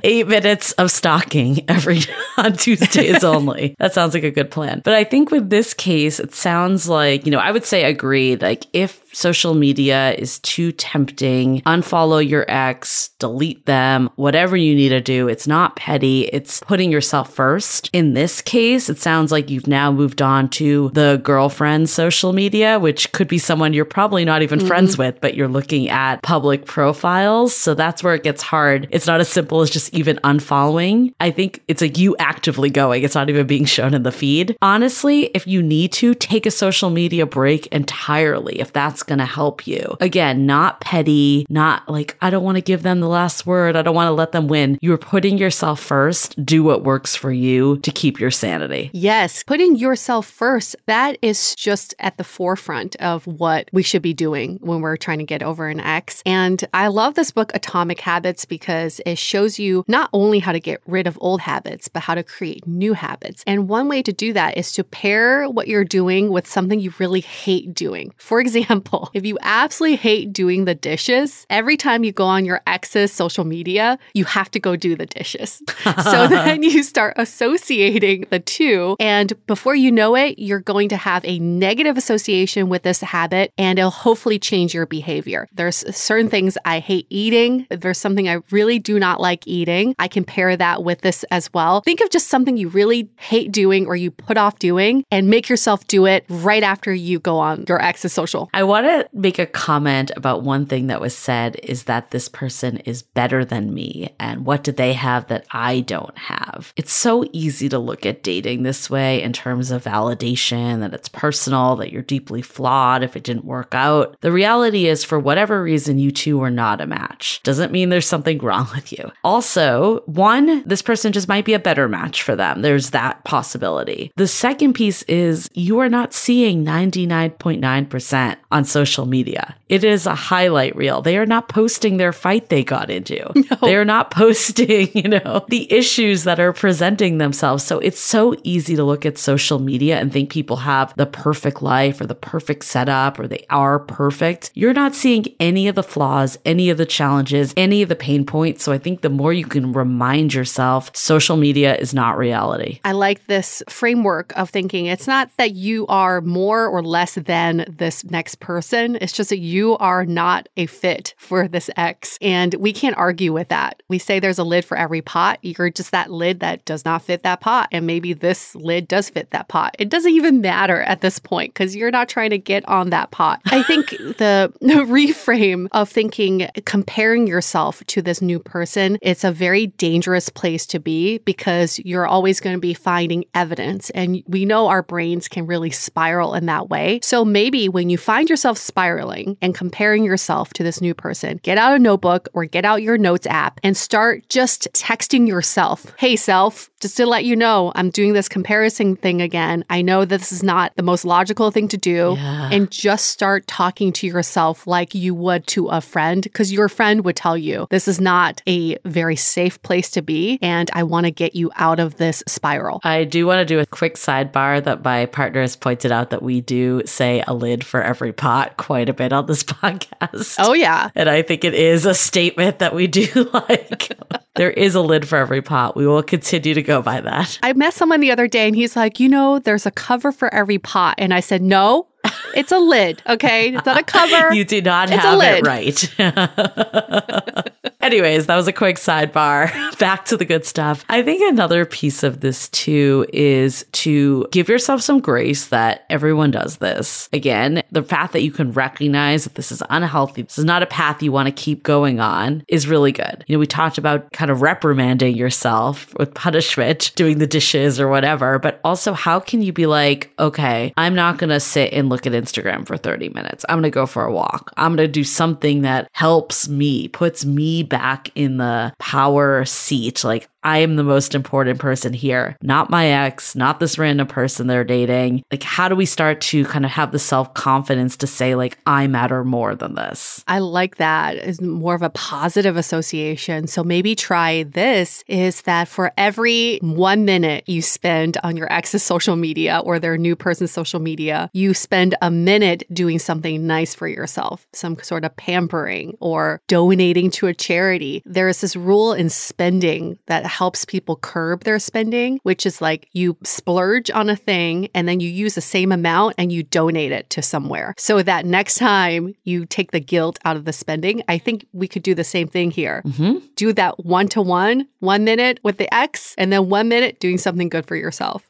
8 0.02 0.28
minutes 0.28 0.72
of 0.72 0.90
stalking 0.90 1.64
every 1.68 2.00
on 2.36 2.54
Tuesdays 2.54 3.24
only. 3.24 3.76
That 3.78 3.94
sounds 3.94 4.14
like 4.14 4.24
a 4.24 4.30
good 4.30 4.50
plan. 4.50 4.80
But 4.84 4.94
I 4.94 5.04
think 5.04 5.30
with 5.30 5.50
this 5.50 5.74
case, 5.74 6.09
it 6.18 6.34
sounds 6.34 6.88
like, 6.88 7.26
you 7.26 7.30
know, 7.30 7.38
I 7.38 7.52
would 7.52 7.64
say 7.64 7.84
agree. 7.84 8.36
Like 8.36 8.64
if 8.72 9.09
social 9.12 9.54
media 9.54 10.12
is 10.12 10.38
too 10.40 10.72
tempting, 10.72 11.62
unfollow 11.62 12.26
your 12.26 12.44
ex, 12.48 13.10
delete 13.18 13.66
them, 13.66 14.10
whatever 14.16 14.56
you 14.56 14.74
need 14.74 14.90
to 14.90 15.00
do. 15.00 15.28
It's 15.28 15.46
not 15.46 15.76
petty. 15.76 16.22
It's 16.32 16.60
putting 16.60 16.90
yourself 16.90 17.32
first. 17.32 17.90
In 17.92 18.14
this 18.14 18.40
case, 18.40 18.88
it 18.88 18.98
sounds 18.98 19.32
like 19.32 19.50
you've 19.50 19.66
now 19.66 19.92
moved 19.92 20.22
on 20.22 20.48
to 20.50 20.90
the 20.94 21.20
girlfriend 21.22 21.88
social 21.88 22.32
media, 22.32 22.78
which 22.78 23.12
could 23.12 23.28
be 23.28 23.38
someone 23.38 23.72
you're 23.72 23.84
probably 23.84 24.24
not 24.24 24.42
even 24.42 24.58
mm-hmm. 24.58 24.68
friends 24.68 24.96
with, 24.96 25.20
but 25.20 25.34
you're 25.34 25.48
looking 25.48 25.88
at 25.88 26.22
public 26.22 26.64
profiles. 26.64 27.54
So 27.54 27.74
that's 27.74 28.02
where 28.02 28.14
it 28.14 28.22
gets 28.22 28.42
hard. 28.42 28.88
It's 28.90 29.06
not 29.06 29.20
as 29.20 29.28
simple 29.28 29.60
as 29.60 29.70
just 29.70 29.92
even 29.94 30.18
unfollowing. 30.24 31.12
I 31.20 31.30
think 31.30 31.62
it's 31.68 31.82
like 31.82 31.98
you 31.98 32.16
actively 32.18 32.70
going. 32.70 33.02
It's 33.02 33.14
not 33.14 33.28
even 33.28 33.46
being 33.46 33.64
shown 33.64 33.94
in 33.94 34.02
the 34.02 34.12
feed. 34.12 34.56
Honestly, 34.62 35.24
if 35.34 35.46
you 35.46 35.62
need 35.62 35.92
to, 35.92 36.14
take 36.14 36.46
a 36.46 36.50
social 36.50 36.90
media 36.90 37.26
break 37.26 37.66
entirely 37.68 38.60
if 38.60 38.72
that's 38.72 38.99
going 39.02 39.18
to 39.18 39.26
help 39.26 39.66
you. 39.66 39.96
Again, 40.00 40.46
not 40.46 40.80
petty, 40.80 41.46
not 41.48 41.88
like, 41.88 42.16
I 42.20 42.30
don't 42.30 42.44
want 42.44 42.56
to 42.56 42.62
give 42.62 42.82
them 42.82 43.00
the 43.00 43.08
last 43.08 43.46
word. 43.46 43.76
I 43.76 43.82
don't 43.82 43.94
want 43.94 44.08
to 44.08 44.12
let 44.12 44.32
them 44.32 44.48
win. 44.48 44.78
You're 44.80 44.98
putting 44.98 45.38
yourself 45.38 45.80
first. 45.80 46.44
Do 46.44 46.62
what 46.62 46.84
works 46.84 47.16
for 47.16 47.32
you 47.32 47.78
to 47.78 47.90
keep 47.90 48.20
your 48.20 48.30
sanity. 48.30 48.90
Yes, 48.92 49.42
putting 49.42 49.76
yourself 49.76 50.26
first. 50.26 50.76
That 50.86 51.18
is 51.22 51.54
just 51.54 51.94
at 51.98 52.16
the 52.16 52.24
forefront 52.24 52.96
of 52.96 53.26
what 53.26 53.68
we 53.72 53.82
should 53.82 54.02
be 54.02 54.14
doing 54.14 54.58
when 54.60 54.80
we're 54.80 54.96
trying 54.96 55.18
to 55.18 55.24
get 55.24 55.42
over 55.42 55.68
an 55.68 55.80
ex. 55.80 56.22
And 56.26 56.64
I 56.74 56.88
love 56.88 57.14
this 57.14 57.30
book, 57.30 57.52
Atomic 57.54 58.00
Habits, 58.00 58.44
because 58.44 59.00
it 59.06 59.18
shows 59.18 59.58
you 59.58 59.84
not 59.88 60.10
only 60.12 60.38
how 60.38 60.52
to 60.52 60.60
get 60.60 60.80
rid 60.86 61.06
of 61.06 61.18
old 61.20 61.40
habits, 61.40 61.88
but 61.88 62.02
how 62.02 62.14
to 62.14 62.22
create 62.22 62.66
new 62.66 62.92
habits. 62.92 63.42
And 63.46 63.68
one 63.68 63.88
way 63.88 64.02
to 64.02 64.12
do 64.12 64.32
that 64.32 64.56
is 64.56 64.72
to 64.72 64.84
pair 64.84 65.48
what 65.48 65.68
you're 65.68 65.84
doing 65.84 66.30
with 66.30 66.46
something 66.46 66.80
you 66.80 66.92
really 66.98 67.20
hate 67.20 67.74
doing. 67.74 68.12
For 68.16 68.40
example, 68.50 68.89
if 69.14 69.24
you 69.24 69.38
absolutely 69.42 69.96
hate 69.96 70.32
doing 70.32 70.64
the 70.64 70.74
dishes, 70.74 71.46
every 71.50 71.76
time 71.76 72.04
you 72.04 72.12
go 72.12 72.24
on 72.24 72.44
your 72.44 72.60
ex's 72.66 73.12
social 73.12 73.44
media, 73.44 73.98
you 74.14 74.24
have 74.24 74.50
to 74.52 74.60
go 74.60 74.76
do 74.76 74.96
the 74.96 75.06
dishes. 75.06 75.62
so 76.02 76.26
then 76.28 76.62
you 76.62 76.82
start 76.82 77.14
associating 77.16 78.26
the 78.30 78.40
two. 78.40 78.96
And 79.00 79.32
before 79.46 79.74
you 79.74 79.90
know 79.92 80.16
it, 80.16 80.38
you're 80.38 80.60
going 80.60 80.88
to 80.90 80.96
have 80.96 81.24
a 81.24 81.38
negative 81.38 81.96
association 81.96 82.68
with 82.68 82.82
this 82.82 83.00
habit 83.00 83.52
and 83.58 83.78
it'll 83.78 83.90
hopefully 83.90 84.38
change 84.38 84.74
your 84.74 84.86
behavior. 84.86 85.48
There's 85.52 85.84
certain 85.94 86.28
things 86.28 86.56
I 86.64 86.78
hate 86.78 87.06
eating. 87.10 87.66
There's 87.70 87.98
something 87.98 88.28
I 88.28 88.40
really 88.50 88.78
do 88.78 88.98
not 88.98 89.20
like 89.20 89.46
eating. 89.46 89.94
I 89.98 90.08
can 90.08 90.24
pair 90.24 90.56
that 90.56 90.82
with 90.82 91.00
this 91.00 91.24
as 91.30 91.52
well. 91.52 91.80
Think 91.82 92.00
of 92.00 92.10
just 92.10 92.28
something 92.28 92.56
you 92.56 92.68
really 92.68 93.08
hate 93.18 93.52
doing 93.52 93.86
or 93.86 93.96
you 93.96 94.10
put 94.10 94.36
off 94.36 94.58
doing 94.58 95.04
and 95.10 95.28
make 95.28 95.48
yourself 95.48 95.86
do 95.86 96.06
it 96.06 96.24
right 96.28 96.62
after 96.62 96.92
you 96.92 97.18
go 97.18 97.38
on 97.38 97.64
your 97.68 97.82
ex's 97.82 98.12
social. 98.12 98.50
I 98.54 98.64
want 98.64 98.79
to 98.82 99.08
make 99.12 99.38
a 99.38 99.46
comment 99.46 100.10
about 100.16 100.42
one 100.42 100.66
thing 100.66 100.88
that 100.88 101.00
was 101.00 101.16
said 101.16 101.58
is 101.62 101.84
that 101.84 102.10
this 102.10 102.28
person 102.28 102.78
is 102.78 103.02
better 103.02 103.44
than 103.44 103.74
me 103.74 104.14
and 104.18 104.46
what 104.46 104.64
do 104.64 104.72
they 104.72 104.92
have 104.92 105.28
that 105.28 105.46
I 105.50 105.80
don't 105.80 106.16
have. 106.16 106.72
It's 106.76 106.92
so 106.92 107.24
easy 107.32 107.68
to 107.68 107.78
look 107.78 108.06
at 108.06 108.22
dating 108.22 108.62
this 108.62 108.90
way 108.90 109.22
in 109.22 109.32
terms 109.32 109.70
of 109.70 109.84
validation 109.84 110.80
that 110.80 110.94
it's 110.94 111.08
personal, 111.08 111.76
that 111.76 111.92
you're 111.92 112.02
deeply 112.02 112.42
flawed 112.42 113.02
if 113.02 113.16
it 113.16 113.24
didn't 113.24 113.44
work 113.44 113.74
out. 113.74 114.16
The 114.20 114.32
reality 114.32 114.86
is 114.86 115.04
for 115.04 115.18
whatever 115.18 115.62
reason 115.62 115.98
you 115.98 116.10
two 116.10 116.38
were 116.38 116.50
not 116.50 116.80
a 116.80 116.86
match. 116.86 117.40
Doesn't 117.42 117.72
mean 117.72 117.88
there's 117.88 118.06
something 118.06 118.38
wrong 118.50 118.68
with 118.74 118.92
you. 118.92 119.10
Also, 119.24 120.02
one, 120.06 120.62
this 120.66 120.82
person 120.82 121.12
just 121.12 121.28
might 121.28 121.44
be 121.44 121.54
a 121.54 121.58
better 121.58 121.88
match 121.88 122.22
for 122.22 122.36
them. 122.36 122.62
There's 122.62 122.90
that 122.90 123.24
possibility. 123.24 124.12
The 124.16 124.28
second 124.28 124.74
piece 124.74 125.02
is 125.04 125.48
you 125.54 125.78
are 125.78 125.88
not 125.88 126.12
seeing 126.12 126.64
99.9% 126.64 128.36
on 128.50 128.64
social 128.70 129.06
media. 129.06 129.56
It 129.68 129.84
is 129.84 130.06
a 130.06 130.14
highlight 130.14 130.74
reel. 130.76 131.02
They 131.02 131.16
are 131.18 131.26
not 131.26 131.48
posting 131.48 131.96
their 131.96 132.12
fight 132.12 132.48
they 132.48 132.64
got 132.64 132.90
into. 132.90 133.20
No. 133.50 133.56
They 133.62 133.74
are 133.74 133.86
not 133.86 134.10
posting, 134.12 134.90
you 134.94 135.08
know, 135.08 135.44
the 135.48 135.72
issues 135.72 136.24
that 136.24 136.38
are 136.38 136.52
presenting 136.52 137.18
themselves. 137.18 137.64
So 137.64 137.78
it's 137.80 137.98
so 137.98 138.36
easy 138.44 138.76
to 138.76 138.84
look 138.84 139.04
at 139.04 139.18
social 139.18 139.58
media 139.58 139.98
and 139.98 140.12
think 140.12 140.30
people 140.30 140.56
have 140.56 140.94
the 140.96 141.06
perfect 141.06 141.62
life 141.62 142.00
or 142.00 142.06
the 142.06 142.14
perfect 142.14 142.64
setup 142.64 143.18
or 143.18 143.26
they 143.26 143.46
are 143.50 143.78
perfect. 143.78 144.52
You're 144.54 144.74
not 144.74 144.94
seeing 144.94 145.26
any 145.40 145.68
of 145.68 145.74
the 145.74 145.82
flaws, 145.82 146.38
any 146.44 146.70
of 146.70 146.78
the 146.78 146.86
challenges, 146.86 147.52
any 147.56 147.82
of 147.82 147.88
the 147.88 147.96
pain 147.96 148.24
points. 148.24 148.62
So 148.62 148.72
I 148.72 148.78
think 148.78 149.00
the 149.00 149.10
more 149.10 149.32
you 149.32 149.46
can 149.46 149.72
remind 149.72 150.32
yourself, 150.32 150.94
social 150.94 151.36
media 151.36 151.76
is 151.76 151.92
not 151.92 152.18
reality. 152.18 152.78
I 152.84 152.92
like 152.92 153.26
this 153.26 153.62
framework 153.68 154.32
of 154.36 154.50
thinking 154.50 154.86
it's 154.86 155.06
not 155.06 155.30
that 155.38 155.54
you 155.54 155.86
are 155.88 156.20
more 156.20 156.66
or 156.66 156.82
less 156.82 157.14
than 157.14 157.64
this 157.68 158.04
next 158.04 158.36
person. 158.36 158.59
It's 158.62 159.12
just 159.12 159.30
that 159.30 159.38
you 159.38 159.76
are 159.78 160.04
not 160.04 160.48
a 160.56 160.66
fit 160.66 161.14
for 161.18 161.48
this 161.48 161.70
ex. 161.76 162.18
And 162.20 162.54
we 162.54 162.72
can't 162.72 162.96
argue 162.96 163.32
with 163.32 163.48
that. 163.48 163.82
We 163.88 163.98
say 163.98 164.20
there's 164.20 164.38
a 164.38 164.44
lid 164.44 164.64
for 164.64 164.76
every 164.76 165.02
pot. 165.02 165.38
You're 165.42 165.70
just 165.70 165.92
that 165.92 166.10
lid 166.10 166.40
that 166.40 166.64
does 166.64 166.84
not 166.84 167.02
fit 167.02 167.22
that 167.22 167.40
pot. 167.40 167.68
And 167.72 167.86
maybe 167.86 168.12
this 168.12 168.54
lid 168.54 168.88
does 168.88 169.10
fit 169.10 169.30
that 169.30 169.48
pot. 169.48 169.74
It 169.78 169.88
doesn't 169.88 170.12
even 170.12 170.40
matter 170.40 170.82
at 170.82 171.00
this 171.00 171.18
point 171.18 171.54
because 171.54 171.74
you're 171.74 171.90
not 171.90 172.08
trying 172.08 172.30
to 172.30 172.38
get 172.38 172.66
on 172.68 172.90
that 172.90 173.10
pot. 173.10 173.40
I 173.46 173.62
think 173.62 173.90
the, 174.18 174.52
the 174.60 174.74
reframe 174.86 175.68
of 175.72 175.88
thinking, 175.88 176.48
comparing 176.64 177.26
yourself 177.26 177.84
to 177.86 178.02
this 178.02 178.22
new 178.22 178.38
person, 178.38 178.98
it's 179.02 179.24
a 179.24 179.32
very 179.32 179.68
dangerous 179.68 180.28
place 180.28 180.66
to 180.66 180.78
be 180.78 181.18
because 181.18 181.78
you're 181.80 182.06
always 182.06 182.40
going 182.40 182.56
to 182.56 182.60
be 182.60 182.74
finding 182.74 183.24
evidence. 183.34 183.90
And 183.90 184.22
we 184.26 184.44
know 184.44 184.68
our 184.68 184.82
brains 184.82 185.28
can 185.28 185.46
really 185.46 185.70
spiral 185.70 186.34
in 186.34 186.46
that 186.46 186.68
way. 186.68 187.00
So 187.02 187.24
maybe 187.24 187.68
when 187.68 187.90
you 187.90 187.98
find 187.98 188.28
yourself 188.28 188.49
yourself 188.50 188.58
spiraling 188.58 189.36
and 189.40 189.54
comparing 189.54 190.02
yourself 190.02 190.52
to 190.54 190.64
this 190.64 190.80
new 190.80 190.92
person, 190.92 191.38
get 191.44 191.56
out 191.56 191.76
a 191.76 191.78
notebook 191.78 192.28
or 192.32 192.44
get 192.44 192.64
out 192.64 192.82
your 192.82 192.98
notes 192.98 193.26
app 193.28 193.60
and 193.62 193.76
start 193.76 194.28
just 194.28 194.66
texting 194.72 195.28
yourself. 195.28 195.94
Hey, 195.98 196.16
self, 196.16 196.68
just 196.80 196.96
to 196.96 197.06
let 197.06 197.24
you 197.24 197.36
know, 197.36 197.70
I'm 197.76 197.90
doing 197.90 198.12
this 198.12 198.28
comparison 198.28 198.96
thing 198.96 199.22
again. 199.22 199.64
I 199.70 199.82
know 199.82 200.04
this 200.04 200.32
is 200.32 200.42
not 200.42 200.74
the 200.74 200.82
most 200.82 201.04
logical 201.04 201.52
thing 201.52 201.68
to 201.68 201.76
do. 201.76 202.16
Yeah. 202.16 202.50
And 202.50 202.70
just 202.70 203.06
start 203.06 203.46
talking 203.46 203.92
to 203.92 204.06
yourself 204.06 204.66
like 204.66 204.94
you 204.94 205.14
would 205.14 205.46
to 205.48 205.68
a 205.68 205.80
friend, 205.80 206.22
because 206.22 206.52
your 206.52 206.68
friend 206.68 207.04
would 207.04 207.16
tell 207.16 207.36
you 207.36 207.68
this 207.70 207.86
is 207.86 208.00
not 208.00 208.42
a 208.48 208.76
very 208.84 209.16
safe 209.16 209.62
place 209.62 209.90
to 209.92 210.02
be. 210.02 210.38
And 210.42 210.70
I 210.74 210.82
want 210.82 211.04
to 211.04 211.12
get 211.12 211.36
you 211.36 211.52
out 211.54 211.78
of 211.78 211.98
this 211.98 212.24
spiral. 212.26 212.80
I 212.82 213.04
do 213.04 213.26
want 213.26 213.40
to 213.40 213.44
do 213.44 213.60
a 213.60 213.66
quick 213.66 213.94
sidebar 213.94 214.64
that 214.64 214.82
my 214.82 215.06
partner 215.06 215.42
has 215.42 215.54
pointed 215.54 215.92
out 215.92 216.10
that 216.10 216.22
we 216.22 216.40
do 216.40 216.82
say 216.86 217.22
a 217.28 217.34
lid 217.34 217.64
for 217.64 217.82
every 217.82 218.12
pot 218.12 218.39
quite 218.56 218.88
a 218.88 218.92
bit 218.92 219.12
on 219.12 219.26
this 219.26 219.42
podcast. 219.44 220.36
Oh, 220.38 220.52
yeah. 220.52 220.90
And 220.94 221.08
I 221.08 221.22
think 221.22 221.44
it 221.44 221.54
is 221.54 221.86
a 221.86 221.94
statement 221.94 222.58
that 222.60 222.74
we 222.74 222.86
do 222.86 223.30
like. 223.32 223.92
there 224.36 224.50
is 224.50 224.74
a 224.74 224.80
lid 224.80 225.06
for 225.08 225.18
every 225.18 225.42
pot. 225.42 225.76
We 225.76 225.86
will 225.86 226.02
continue 226.02 226.54
to 226.54 226.62
go 226.62 226.82
by 226.82 227.00
that. 227.00 227.38
I 227.42 227.52
met 227.52 227.74
someone 227.74 228.00
the 228.00 228.10
other 228.12 228.28
day 228.28 228.46
and 228.46 228.56
he's 228.56 228.76
like, 228.76 229.00
you 229.00 229.08
know, 229.08 229.38
there's 229.38 229.66
a 229.66 229.70
cover 229.70 230.12
for 230.12 230.32
every 230.32 230.58
pot. 230.58 230.94
And 230.98 231.12
I 231.12 231.20
said, 231.20 231.42
no, 231.42 231.86
it's 232.34 232.52
a 232.52 232.58
lid. 232.58 233.02
Okay. 233.08 233.54
It's 233.54 233.66
not 233.66 233.78
a 233.78 233.82
cover. 233.82 234.32
You 234.40 234.44
did 234.44 234.64
not 234.64 234.90
It's 234.90 235.04
a 235.04 235.08
have 235.08 235.20
it 235.20 235.42
lid. 235.42 235.46
right. 235.46 235.94
Anyways, 237.80 238.26
that 238.26 238.36
was 238.36 238.46
a 238.46 238.52
quick 238.52 238.76
sidebar. 238.76 239.50
Back 239.78 240.04
to 240.06 240.16
the 240.16 240.24
good 240.26 240.44
stuff. 240.44 240.84
I 240.90 241.02
think 241.02 241.22
another 241.32 241.64
piece 241.64 242.02
of 242.02 242.20
this 242.20 242.48
too 242.50 243.06
is 243.12 243.64
to 243.72 244.26
give 244.30 244.48
yourself 244.50 244.82
some 244.82 245.00
grace 245.00 245.46
that 245.48 245.86
everyone 245.88 246.30
does 246.30 246.58
this. 246.58 247.08
Again, 247.12 247.62
the 247.72 247.82
path 247.82 248.12
that 248.12 248.22
you 248.22 248.32
can 248.32 248.52
recognize 248.52 249.24
that 249.24 249.34
this 249.34 249.50
is 249.50 249.62
unhealthy, 249.70 250.22
this 250.22 250.38
is 250.38 250.44
not 250.44 250.62
a 250.62 250.66
path 250.66 251.02
you 251.02 251.10
want 251.10 251.26
to 251.26 251.32
keep 251.32 251.62
going 251.62 252.00
on 252.00 252.44
is 252.48 252.68
really 252.68 252.92
good. 252.92 253.24
You 253.26 253.36
know, 253.36 253.40
we 253.40 253.46
talked 253.46 253.78
about 253.78 254.12
kind 254.12 254.30
of 254.30 254.42
reprimanding 254.42 255.16
yourself 255.16 255.92
with 255.98 256.12
punishment, 256.14 256.92
doing 256.96 257.18
the 257.18 257.26
dishes 257.26 257.80
or 257.80 257.88
whatever, 257.88 258.38
but 258.38 258.60
also 258.62 258.92
how 258.92 259.18
can 259.20 259.40
you 259.40 259.52
be 259.54 259.66
like, 259.66 260.12
okay, 260.18 260.72
I'm 260.76 260.94
not 260.94 261.16
going 261.16 261.30
to 261.30 261.40
sit 261.40 261.72
and 261.72 261.88
look 261.88 262.06
at 262.06 262.09
Instagram 262.12 262.66
for 262.66 262.76
30 262.76 263.10
minutes. 263.10 263.44
I'm 263.48 263.56
going 263.56 263.64
to 263.64 263.70
go 263.70 263.86
for 263.86 264.04
a 264.04 264.12
walk. 264.12 264.52
I'm 264.56 264.76
going 264.76 264.88
to 264.88 264.92
do 264.92 265.04
something 265.04 265.62
that 265.62 265.88
helps 265.92 266.48
me, 266.48 266.88
puts 266.88 267.24
me 267.24 267.62
back 267.62 268.10
in 268.14 268.38
the 268.38 268.72
power 268.78 269.44
seat. 269.44 270.04
Like, 270.04 270.29
I 270.42 270.58
am 270.58 270.76
the 270.76 270.84
most 270.84 271.14
important 271.14 271.58
person 271.58 271.92
here, 271.92 272.36
not 272.42 272.70
my 272.70 272.86
ex, 272.86 273.36
not 273.36 273.60
this 273.60 273.78
random 273.78 274.06
person 274.06 274.46
they're 274.46 274.64
dating. 274.64 275.22
Like, 275.30 275.42
how 275.42 275.68
do 275.68 275.76
we 275.76 275.86
start 275.86 276.20
to 276.22 276.44
kind 276.46 276.64
of 276.64 276.70
have 276.70 276.92
the 276.92 276.98
self 276.98 277.34
confidence 277.34 277.96
to 277.98 278.06
say, 278.06 278.34
like, 278.34 278.58
I 278.66 278.86
matter 278.86 279.24
more 279.24 279.54
than 279.54 279.74
this? 279.74 280.24
I 280.26 280.38
like 280.38 280.76
that. 280.76 281.16
It's 281.16 281.40
more 281.40 281.74
of 281.74 281.82
a 281.82 281.90
positive 281.90 282.56
association. 282.56 283.46
So 283.46 283.62
maybe 283.62 283.94
try 283.94 284.44
this 284.44 285.04
is 285.06 285.42
that 285.42 285.68
for 285.68 285.92
every 285.98 286.58
one 286.62 287.04
minute 287.04 287.44
you 287.46 287.60
spend 287.60 288.16
on 288.22 288.36
your 288.36 288.50
ex's 288.52 288.82
social 288.82 289.16
media 289.16 289.60
or 289.64 289.78
their 289.78 289.98
new 289.98 290.16
person's 290.16 290.50
social 290.50 290.80
media, 290.80 291.30
you 291.34 291.52
spend 291.52 291.94
a 292.00 292.10
minute 292.10 292.64
doing 292.72 292.98
something 292.98 293.46
nice 293.46 293.74
for 293.74 293.88
yourself, 293.88 294.46
some 294.52 294.78
sort 294.82 295.04
of 295.04 295.14
pampering 295.16 295.96
or 296.00 296.40
donating 296.46 297.10
to 297.10 297.26
a 297.26 297.34
charity. 297.34 298.02
There 298.06 298.28
is 298.28 298.40
this 298.40 298.56
rule 298.56 298.92
in 298.92 299.10
spending 299.10 299.98
that 300.06 300.29
helps 300.30 300.64
people 300.64 300.96
curb 300.96 301.44
their 301.44 301.58
spending, 301.58 302.20
which 302.22 302.46
is 302.46 302.60
like 302.60 302.88
you 302.92 303.16
splurge 303.24 303.90
on 303.90 304.08
a 304.08 304.16
thing 304.16 304.68
and 304.74 304.88
then 304.88 305.00
you 305.00 305.10
use 305.10 305.34
the 305.34 305.40
same 305.40 305.72
amount 305.72 306.14
and 306.16 306.32
you 306.32 306.42
donate 306.42 306.92
it 306.92 307.10
to 307.10 307.20
somewhere. 307.22 307.74
So 307.76 308.02
that 308.02 308.24
next 308.24 308.56
time 308.56 309.14
you 309.24 309.44
take 309.44 309.72
the 309.72 309.80
guilt 309.80 310.18
out 310.24 310.36
of 310.36 310.44
the 310.44 310.52
spending, 310.52 311.02
I 311.08 311.18
think 311.18 311.46
we 311.52 311.68
could 311.68 311.82
do 311.82 311.94
the 311.94 312.04
same 312.04 312.28
thing 312.28 312.50
here. 312.50 312.82
Mm-hmm. 312.86 313.18
Do 313.34 313.52
that 313.54 313.84
one 313.84 314.08
to 314.08 314.22
one, 314.22 314.68
one 314.78 315.04
minute 315.04 315.40
with 315.42 315.58
the 315.58 315.72
X, 315.74 316.14
and 316.16 316.32
then 316.32 316.48
one 316.48 316.68
minute 316.68 317.00
doing 317.00 317.18
something 317.18 317.48
good 317.48 317.66
for 317.66 317.76
yourself. 317.76 318.29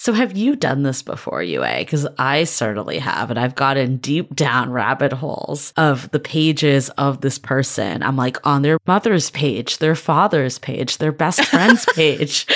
So, 0.00 0.12
have 0.12 0.36
you 0.36 0.54
done 0.54 0.84
this 0.84 1.02
before, 1.02 1.42
Yue? 1.42 1.60
Because 1.60 2.06
I 2.20 2.44
certainly 2.44 3.00
have. 3.00 3.30
And 3.30 3.38
I've 3.38 3.56
gotten 3.56 3.96
deep 3.96 4.32
down 4.36 4.70
rabbit 4.70 5.12
holes 5.12 5.72
of 5.76 6.08
the 6.12 6.20
pages 6.20 6.88
of 6.90 7.20
this 7.20 7.36
person. 7.36 8.04
I'm 8.04 8.16
like 8.16 8.46
on 8.46 8.62
their 8.62 8.78
mother's 8.86 9.30
page, 9.30 9.78
their 9.78 9.96
father's 9.96 10.60
page, 10.60 10.98
their 10.98 11.10
best 11.10 11.44
friend's 11.46 11.84
page. 11.96 12.46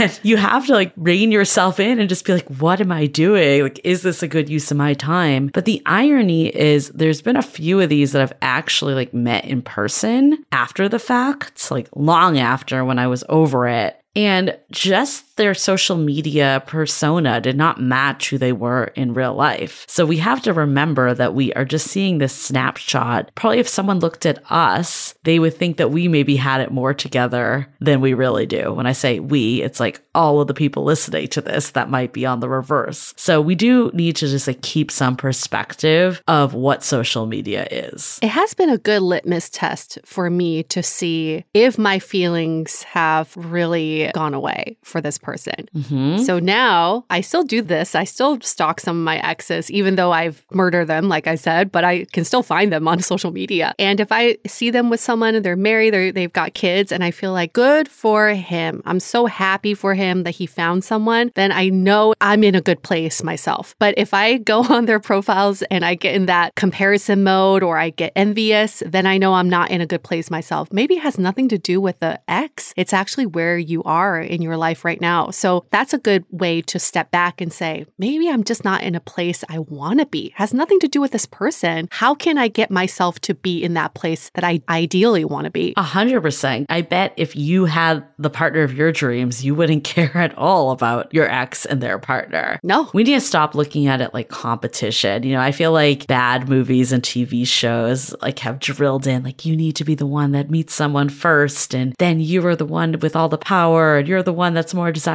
And 0.00 0.18
you 0.24 0.38
have 0.38 0.66
to 0.66 0.72
like 0.72 0.92
rein 0.96 1.30
yourself 1.30 1.78
in 1.78 2.00
and 2.00 2.08
just 2.08 2.24
be 2.24 2.32
like, 2.32 2.48
what 2.58 2.80
am 2.80 2.90
I 2.90 3.06
doing? 3.06 3.62
Like, 3.62 3.80
is 3.84 4.02
this 4.02 4.24
a 4.24 4.28
good 4.28 4.48
use 4.48 4.68
of 4.72 4.76
my 4.76 4.94
time? 4.94 5.52
But 5.54 5.66
the 5.66 5.80
irony 5.86 6.48
is, 6.48 6.88
there's 6.88 7.22
been 7.22 7.36
a 7.36 7.42
few 7.42 7.78
of 7.78 7.90
these 7.90 8.10
that 8.10 8.22
I've 8.22 8.36
actually 8.42 8.94
like 8.94 9.14
met 9.14 9.44
in 9.44 9.62
person 9.62 10.44
after 10.50 10.88
the 10.88 10.98
fact, 10.98 11.70
like 11.70 11.88
long 11.94 12.38
after 12.38 12.84
when 12.84 12.98
I 12.98 13.06
was 13.06 13.22
over 13.28 13.68
it. 13.68 13.94
And 14.16 14.58
just 14.72 15.24
their 15.38 15.54
social 15.54 15.96
media 15.96 16.62
persona 16.66 17.40
did 17.40 17.56
not 17.56 17.80
match 17.80 18.28
who 18.28 18.36
they 18.36 18.52
were 18.52 18.84
in 18.94 19.14
real 19.14 19.34
life. 19.34 19.86
So 19.88 20.04
we 20.04 20.18
have 20.18 20.42
to 20.42 20.52
remember 20.52 21.14
that 21.14 21.34
we 21.34 21.52
are 21.54 21.64
just 21.64 21.86
seeing 21.86 22.18
this 22.18 22.34
snapshot. 22.34 23.30
Probably 23.34 23.60
if 23.60 23.68
someone 23.68 24.00
looked 24.00 24.26
at 24.26 24.42
us, 24.50 25.14
they 25.24 25.38
would 25.38 25.54
think 25.54 25.78
that 25.78 25.90
we 25.90 26.08
maybe 26.08 26.36
had 26.36 26.60
it 26.60 26.70
more 26.70 26.92
together 26.92 27.66
than 27.80 28.02
we 28.02 28.12
really 28.12 28.44
do. 28.44 28.74
When 28.74 28.86
I 28.86 28.92
say 28.92 29.20
we, 29.20 29.62
it's 29.62 29.80
like 29.80 30.02
all 30.14 30.40
of 30.40 30.48
the 30.48 30.54
people 30.54 30.84
listening 30.84 31.28
to 31.28 31.40
this 31.40 31.70
that 31.70 31.88
might 31.88 32.12
be 32.12 32.26
on 32.26 32.40
the 32.40 32.48
reverse. 32.48 33.14
So 33.16 33.40
we 33.40 33.54
do 33.54 33.90
need 33.94 34.16
to 34.16 34.26
just 34.26 34.46
like 34.46 34.60
keep 34.60 34.90
some 34.90 35.16
perspective 35.16 36.22
of 36.28 36.52
what 36.52 36.84
social 36.84 37.26
media 37.26 37.66
is. 37.70 38.18
It 38.20 38.28
has 38.28 38.52
been 38.52 38.70
a 38.70 38.78
good 38.78 39.02
litmus 39.02 39.48
test 39.48 39.98
for 40.04 40.28
me 40.28 40.64
to 40.64 40.82
see 40.82 41.44
if 41.54 41.78
my 41.78 41.98
feelings 42.00 42.82
have 42.82 43.32
really 43.36 44.10
gone 44.12 44.34
away 44.34 44.76
for 44.82 45.00
this 45.00 45.16
person. 45.16 45.27
Mm-hmm. 45.36 46.22
So 46.22 46.38
now 46.38 47.04
I 47.10 47.20
still 47.20 47.44
do 47.44 47.62
this. 47.62 47.94
I 47.94 48.04
still 48.04 48.40
stalk 48.40 48.80
some 48.80 48.96
of 48.96 49.04
my 49.04 49.18
exes, 49.18 49.70
even 49.70 49.96
though 49.96 50.12
I've 50.12 50.44
murdered 50.52 50.86
them, 50.86 51.08
like 51.08 51.26
I 51.26 51.34
said, 51.34 51.70
but 51.70 51.84
I 51.84 52.04
can 52.06 52.24
still 52.24 52.42
find 52.42 52.72
them 52.72 52.88
on 52.88 53.00
social 53.12 53.30
media. 53.30 53.74
And 53.78 54.00
if 54.00 54.12
I 54.12 54.38
see 54.46 54.70
them 54.70 54.90
with 54.90 55.00
someone 55.00 55.34
and 55.34 55.44
they're 55.44 55.56
married, 55.56 55.94
they're, 55.94 56.12
they've 56.12 56.32
got 56.32 56.54
kids, 56.54 56.92
and 56.92 57.02
I 57.04 57.10
feel 57.10 57.32
like 57.32 57.52
good 57.52 57.88
for 57.88 58.30
him. 58.30 58.82
I'm 58.84 59.00
so 59.00 59.26
happy 59.26 59.74
for 59.74 59.94
him 59.94 60.22
that 60.24 60.32
he 60.32 60.46
found 60.46 60.84
someone, 60.84 61.30
then 61.34 61.52
I 61.52 61.68
know 61.68 62.14
I'm 62.20 62.44
in 62.44 62.54
a 62.54 62.60
good 62.60 62.82
place 62.82 63.22
myself. 63.22 63.74
But 63.78 63.94
if 63.96 64.14
I 64.14 64.38
go 64.38 64.62
on 64.68 64.86
their 64.86 65.00
profiles 65.00 65.62
and 65.62 65.84
I 65.84 65.94
get 65.94 66.14
in 66.14 66.26
that 66.26 66.54
comparison 66.54 67.22
mode 67.22 67.62
or 67.62 67.78
I 67.78 67.90
get 67.90 68.12
envious, 68.16 68.82
then 68.86 69.06
I 69.06 69.18
know 69.18 69.34
I'm 69.34 69.48
not 69.48 69.70
in 69.70 69.80
a 69.80 69.86
good 69.86 70.02
place 70.02 70.30
myself. 70.30 70.72
Maybe 70.72 70.96
it 70.96 71.02
has 71.02 71.18
nothing 71.18 71.48
to 71.48 71.58
do 71.58 71.80
with 71.80 71.98
the 72.00 72.20
ex. 72.28 72.72
It's 72.76 72.92
actually 72.92 73.26
where 73.26 73.58
you 73.58 73.82
are 73.84 74.20
in 74.20 74.42
your 74.42 74.56
life 74.56 74.84
right 74.84 75.00
now. 75.00 75.17
So 75.30 75.64
that's 75.70 75.92
a 75.92 75.98
good 75.98 76.24
way 76.30 76.62
to 76.62 76.78
step 76.78 77.10
back 77.10 77.40
and 77.40 77.52
say, 77.52 77.86
maybe 77.98 78.28
I'm 78.28 78.44
just 78.44 78.64
not 78.64 78.82
in 78.82 78.94
a 78.94 79.00
place 79.00 79.44
I 79.48 79.58
want 79.58 80.00
to 80.00 80.06
be. 80.06 80.26
It 80.26 80.32
has 80.36 80.54
nothing 80.54 80.78
to 80.80 80.88
do 80.88 81.00
with 81.00 81.12
this 81.12 81.26
person. 81.26 81.88
How 81.90 82.14
can 82.14 82.38
I 82.38 82.48
get 82.48 82.70
myself 82.70 83.20
to 83.20 83.34
be 83.34 83.62
in 83.62 83.74
that 83.74 83.94
place 83.94 84.30
that 84.34 84.44
I 84.44 84.60
ideally 84.68 85.24
want 85.24 85.44
to 85.44 85.50
be? 85.50 85.74
A 85.76 85.82
hundred 85.82 86.22
percent. 86.22 86.66
I 86.68 86.82
bet 86.82 87.12
if 87.16 87.36
you 87.36 87.66
had 87.66 88.04
the 88.18 88.30
partner 88.30 88.62
of 88.62 88.74
your 88.74 88.92
dreams, 88.92 89.44
you 89.44 89.54
wouldn't 89.54 89.84
care 89.94 90.16
at 90.16 90.36
all 90.38 90.70
about 90.70 91.12
your 91.12 91.30
ex 91.30 91.64
and 91.66 91.82
their 91.82 91.98
partner. 91.98 92.60
No. 92.62 92.88
We 92.94 93.02
need 93.02 93.14
to 93.14 93.20
stop 93.20 93.54
looking 93.54 93.86
at 93.86 94.00
it 94.00 94.14
like 94.14 94.28
competition. 94.28 95.22
You 95.22 95.34
know, 95.34 95.40
I 95.40 95.52
feel 95.52 95.72
like 95.72 96.06
bad 96.06 96.48
movies 96.48 96.92
and 96.92 97.02
TV 97.02 97.46
shows 97.46 98.14
like 98.22 98.38
have 98.40 98.58
drilled 98.58 99.06
in 99.06 99.22
like 99.22 99.44
you 99.44 99.56
need 99.56 99.76
to 99.76 99.84
be 99.84 99.94
the 99.94 100.06
one 100.06 100.32
that 100.32 100.50
meets 100.50 100.74
someone 100.74 101.08
first 101.08 101.74
and 101.74 101.94
then 101.98 102.20
you 102.20 102.46
are 102.46 102.56
the 102.56 102.64
one 102.64 102.98
with 103.00 103.16
all 103.16 103.28
the 103.28 103.38
power 103.38 103.98
and 103.98 104.08
you're 104.08 104.22
the 104.22 104.32
one 104.32 104.54
that's 104.54 104.74
more 104.74 104.92
desirable. 104.92 105.07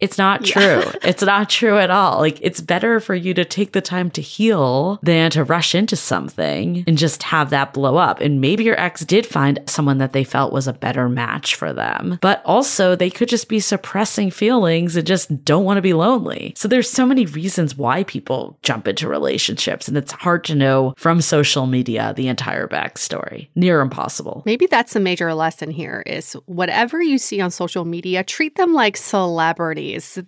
It's 0.00 0.18
not 0.18 0.44
true. 0.44 0.62
Yeah. 0.62 0.92
it's 1.02 1.22
not 1.22 1.48
true 1.48 1.78
at 1.78 1.90
all. 1.90 2.18
Like 2.18 2.38
it's 2.42 2.60
better 2.60 3.00
for 3.00 3.14
you 3.14 3.34
to 3.34 3.44
take 3.44 3.72
the 3.72 3.80
time 3.80 4.10
to 4.12 4.22
heal 4.22 4.98
than 5.02 5.30
to 5.32 5.44
rush 5.44 5.74
into 5.74 5.96
something 5.96 6.84
and 6.86 6.98
just 6.98 7.22
have 7.24 7.50
that 7.50 7.72
blow 7.72 7.96
up. 7.96 8.20
And 8.20 8.40
maybe 8.40 8.64
your 8.64 8.78
ex 8.80 9.04
did 9.04 9.26
find 9.26 9.60
someone 9.66 9.98
that 9.98 10.12
they 10.12 10.24
felt 10.24 10.52
was 10.52 10.66
a 10.66 10.72
better 10.72 11.08
match 11.08 11.54
for 11.54 11.72
them, 11.72 12.18
but 12.20 12.42
also 12.44 12.96
they 12.96 13.10
could 13.10 13.28
just 13.28 13.48
be 13.48 13.60
suppressing 13.60 14.30
feelings 14.30 14.96
and 14.96 15.06
just 15.06 15.44
don't 15.44 15.64
want 15.64 15.78
to 15.78 15.82
be 15.82 15.92
lonely. 15.92 16.52
So 16.56 16.68
there's 16.68 16.90
so 16.90 17.06
many 17.06 17.26
reasons 17.26 17.76
why 17.76 18.04
people 18.04 18.58
jump 18.62 18.88
into 18.88 19.08
relationships 19.08 19.88
and 19.88 19.96
it's 19.96 20.12
hard 20.12 20.44
to 20.44 20.54
know 20.54 20.94
from 20.96 21.20
social 21.20 21.66
media 21.66 22.14
the 22.16 22.28
entire 22.28 22.66
backstory. 22.66 23.48
Near 23.54 23.80
impossible. 23.80 24.42
Maybe 24.46 24.66
that's 24.66 24.96
a 24.96 25.00
major 25.00 25.32
lesson 25.34 25.70
here 25.70 26.02
is 26.06 26.32
whatever 26.46 27.02
you 27.02 27.18
see 27.18 27.40
on 27.40 27.50
social 27.50 27.84
media, 27.84 28.24
treat 28.24 28.56
them 28.56 28.72
like 28.72 28.96
celebrities. 28.96 29.25